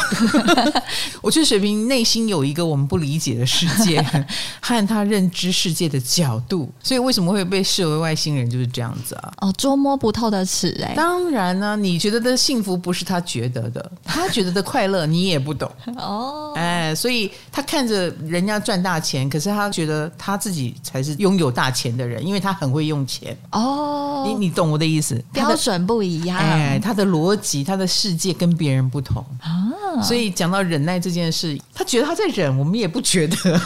[1.20, 4.03] 我觉得水瓶内心有一个我们不理解的世界，
[4.62, 9.30] 和他认知世界的角度，所以为什么会被视为外星人，就是这样子啊。
[9.42, 10.94] 哦，捉摸不透的尺哎。
[10.96, 16.55] 当然呢、啊，你觉得的幸福不是他觉得的，他觉得的快乐你也不懂 哦。
[16.57, 23.88] 哎，所以他看着人家赚大钱，可是他觉得他自己才是拥有大钱的人，因为他很会用钱哦。
[23.91, 26.38] 哦，你你懂我的意思，标准不一样。
[26.38, 30.03] 哎，他的逻辑，他的世界跟别人不同啊。
[30.03, 33.36] 所以讲到忍耐这件事，他觉得他在忍，我们也不觉得。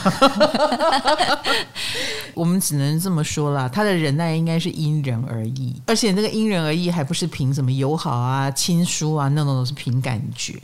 [2.34, 10.58] 我们只能这么说啦，他的忍耐应该是因人而异，而且那个因人而异还不是凭什么友好啊、亲疏啊，那种都是凭感觉。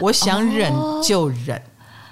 [0.00, 1.62] 我想忍就忍，哦、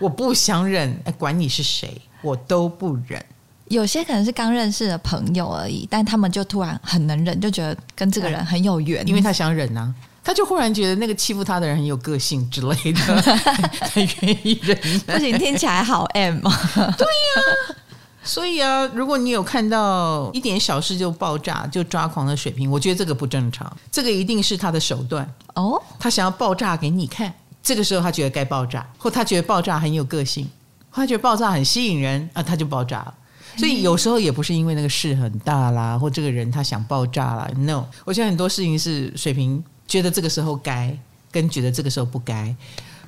[0.00, 3.24] 我不想忍，哎，管你是谁，我都不忍。
[3.70, 9.94] 有些可能是刚认识的朋友而已，但他们就突然很能忍，就觉得跟这个人很有缘，因为他想忍啊，
[10.24, 13.22] 他就忽然觉得那个欺负他的人很有个性之类的，
[13.78, 14.76] 他愿意忍。
[15.06, 16.70] 不行，听起来好 M 啊。
[16.98, 17.76] 对呀，
[18.24, 30.44] 所以啊，如果你有看到一点小事就爆炸、就抓狂的水平，我觉得这个不正常，这个一定是他的手段哦，他想要爆炸给你看，这个时候他觉得该爆炸，或他觉得爆炸很有个性，
[30.90, 33.14] 或他觉得爆炸很吸引人啊，他就爆炸了。
[33.60, 37.48] 所以有时候也不是因为那个事很大啦，或这个人他想爆炸啦。
[37.58, 40.96] No，我觉得很多事情是水瓶觉得这个时候该，
[41.30, 42.52] 跟觉得这个时候不该，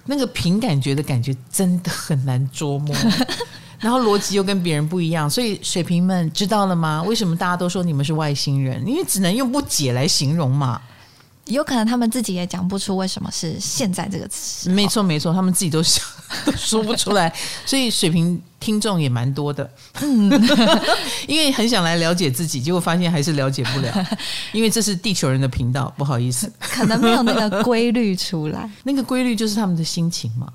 [0.04, 2.94] 那个凭感觉的感觉真的很难捉摸，
[3.80, 5.28] 然后逻辑又跟别人不一样。
[5.28, 7.02] 所以水瓶们知道了吗？
[7.04, 8.86] 为什么大家都说你们是外星人？
[8.86, 10.80] 因为只能用不解来形容嘛。
[11.46, 14.70] 有可能他们自己也讲不出为什么是现在这个词。
[14.70, 16.04] 没错没错，他们自己都想
[16.46, 17.32] 都 说不出来，
[17.66, 19.68] 所以水平听众也蛮多的。
[20.00, 20.30] 嗯，
[21.26, 24.06] 因为很想来了解自己，结果发现还是了解不了，
[24.52, 28.70] 因为这是地球人的频道，不好意思，可能没有那个规律出来。
[28.84, 30.46] 那个规律就是他们的心情嘛。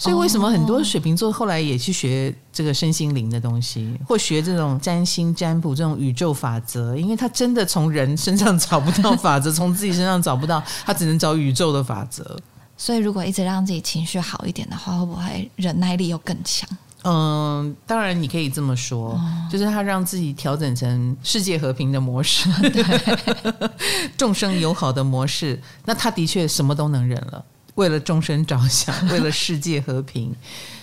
[0.00, 6.96] 所以为什么很多水瓶座后来也去学这个身心灵的东西，或学这种占星占卜这种宇宙法则？
[6.96, 12.34] 因为他真的从人身上找不到法则，从自己身上找不到，他只能找宇宙的法则。
[12.78, 16.66] 所以如果一直让自己情绪好一点的话，会不会忍耐力又更强？
[17.04, 19.20] 嗯，当然你可以这么说，
[19.50, 22.48] 就是他让自己调整成世界和平的模式，
[24.16, 27.44] 众生友好的模式，那他的确什么都能忍了。
[27.80, 30.30] 为了众生着想， 为了世界和平，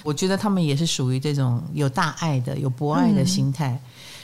[0.01, 3.79] 我觉得他们也是属于这种有大爱的、有博爱的心态。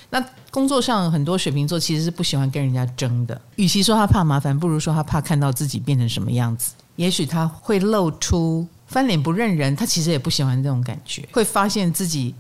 [0.10, 6.74] 那工作上很多水瓶座其实是不喜欢跟人家争的，与其说他怕麻烦，不如说他怕看到自己变成什么样子。
[6.96, 12.34] 也许他会露出翻脸不认人，他其实也不喜欢这种感觉，会发现自己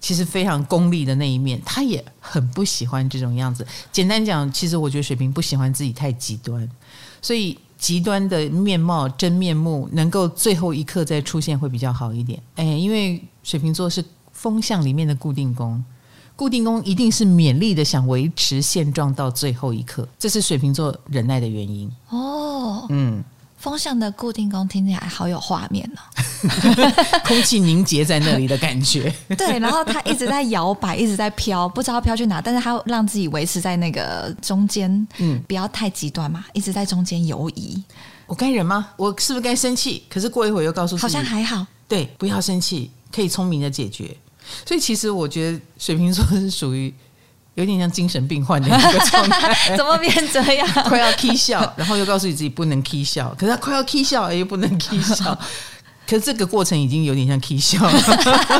[0.00, 3.66] 其实非常功利的那一面，他也很不喜欢这种样子。
[3.90, 6.68] 简单讲，其实我觉得水瓶不喜欢自己太极端，
[7.22, 7.58] 所以。
[7.78, 15.82] 极端的面貌真面目能够最后一刻再出现会比较好一点，哎，因为水瓶座是风象里面的固定宫，
[16.36, 21.90] 固定宫一定是勉力的想维持现状到最后一刻，这是水瓶座忍耐的原因。
[22.10, 23.22] 哦，嗯。
[23.58, 25.98] 风象的固定宫听起来好有画面哦，
[27.24, 29.12] 空气凝结在那里的感觉。
[29.36, 37.82] 对，然后它一直在摇摆，一直在飘，不知道飘去哪，但是它让自己维持在那个中间，嗯，不要太极端嘛，一直在中间游移。
[38.26, 38.90] 我该忍吗？
[38.96, 40.04] 我是不是该生气？
[40.08, 41.66] 可是过一会儿又告诉好像还好。
[41.86, 44.14] 对，不要生气，可以聪明的解决。
[44.66, 46.92] 所以其实我觉得水瓶座是属于。
[47.54, 50.68] 有点像精神病患的一个状态， 怎么变这样？
[50.84, 55.36] 快要 k 笑，然后又告诉你自己不能 k 笑，可是他快要 k 笑，又不能 k 笑，
[56.08, 58.00] 可是这个过程已经有点像起笑了。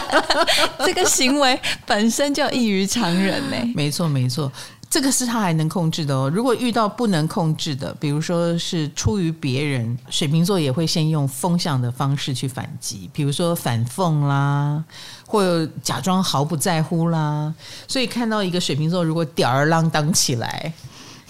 [0.85, 3.57] 这个行为本身就异于常人呢。
[3.75, 4.53] 没错，没错。
[4.91, 6.31] 这个是他还能控制的哦。
[6.35, 14.83] 如果遇到不能控制的，比如说是出于别人，水瓶座也会先用风向的方式去反击，比如说反讽啦，
[15.27, 17.53] 或者假装毫不在乎啦。
[17.87, 20.73] 所以看到一个水瓶座如果吊儿郎当起来，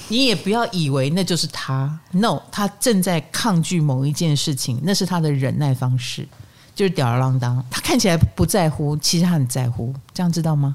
[0.08, 1.98] 你也不要以为那就是他。
[2.10, 6.26] No，他正在抗拒某一件事情，那是他的忍耐方式，
[6.74, 7.64] 就是吊儿郎当。
[7.70, 9.94] 他看起来不在乎，其实他很在乎。
[10.12, 10.74] 这样知道吗？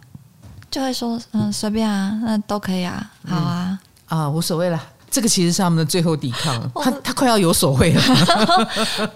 [0.72, 3.80] 就会说嗯，随便啊，那都可以啊，好啊、
[4.10, 4.82] 嗯、啊，无所谓了。
[5.12, 8.02] 这个其实是他们的最后抵抗， 他他快要有所谓了。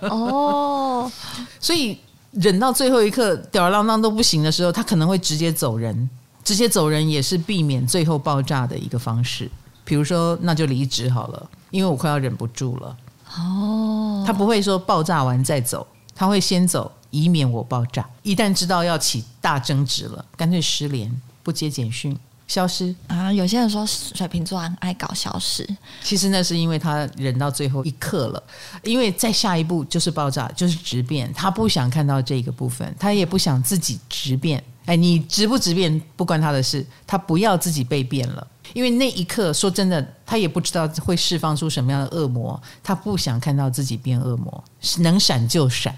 [0.09, 1.11] 哦，
[1.59, 1.99] 所以
[2.31, 6.09] 忍到最后一刻吊儿郎当都不行的时候，他可能会直接走人。
[6.43, 9.51] 直接走人也是避免最后爆炸的一个方式。
[9.87, 12.97] 比如说，那就离职好了，因为我快要忍不住了。
[13.37, 18.05] 哦，他不会说爆炸完再走，他会先走，以免我爆炸。
[18.21, 21.09] 一旦知道要起大争执了，干脆失联，
[21.41, 22.17] 不接简讯。
[22.49, 23.31] 消失啊！
[23.31, 25.67] 有些人说水瓶座很爱搞消失，
[26.01, 28.41] 其实那是因为他忍到最后一刻了，
[28.83, 34.63] 因为再下一步就是爆炸，就是质变，他不想看到这个部分，他也不想自己质变。
[34.85, 44.63] 哎，你质不质变不关他的事，他不要自己被变了，因为那一刻说真的，他也不知道会释放出什么样的恶魔，他不想看到自己变恶魔，
[44.99, 45.95] 能闪就闪。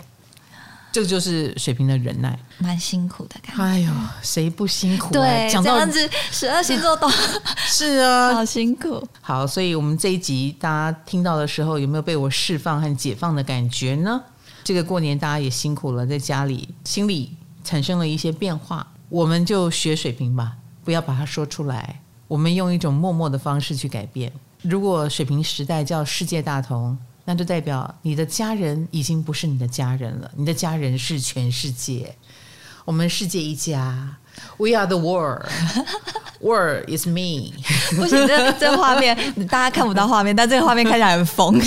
[0.91, 3.61] 这就是水瓶的忍耐，蛮辛苦的感觉。
[3.61, 3.91] 哎呦，
[4.24, 5.11] 谁不辛苦啊？
[5.11, 7.07] 对，讲到这样子，十二星座都
[7.67, 9.07] 是啊，好辛苦。
[9.22, 14.20] 好，所以我们这一集大家听到的时候，有没有被我释放和解放的感觉呢？
[14.63, 20.53] 这个过年大家也辛苦了，在家里心里产生了一些变化，我们就学水瓶吧，
[20.84, 24.32] 不要把它说出来，我们用一种默默的方式去改变。
[24.61, 26.97] 如果水平时代叫世界大同。
[27.25, 32.15] 那就代表你的家人已经不是你的家人了，你的家人是全世界，
[32.86, 34.17] 我们世界一家。
[34.57, 35.47] We are the world.
[36.41, 37.51] World is me.
[37.97, 39.17] 不行，这这画面
[39.49, 41.59] 大家看不到画面，但这个画面看起来很疯。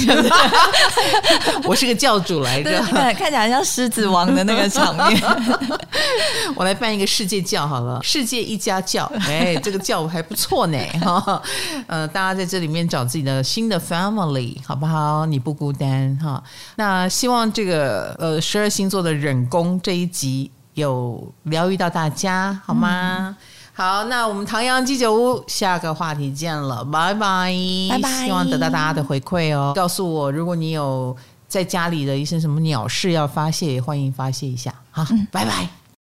[1.64, 5.22] 我是个教主来着，看看起来像狮子王的那个场面。
[6.56, 9.04] 我来办一个世界教好了，世界一家教。
[9.26, 10.78] 哎，这个教还不错呢。
[11.00, 11.42] 哈，
[11.86, 15.26] 呃，大家在这里面找自己的新的 family，好不好？
[15.26, 16.42] 你不孤单哈。
[16.76, 20.50] 那希望这个呃十二星座的忍功这一集。
[20.74, 23.26] 有疗愈到大家，好吗？
[23.28, 23.36] 嗯、
[23.82, 27.52] 好，那我们唐阳鸡酒屋下个话题见了，拜拜，
[27.90, 28.24] 拜拜。
[28.24, 31.16] 希望得到大家的回馈哦，告诉我，如果你有
[31.48, 34.72] 在家里的一些什么鸟事要发泄，也欢迎发泄一下。
[34.92, 35.81] 好，嗯、拜拜。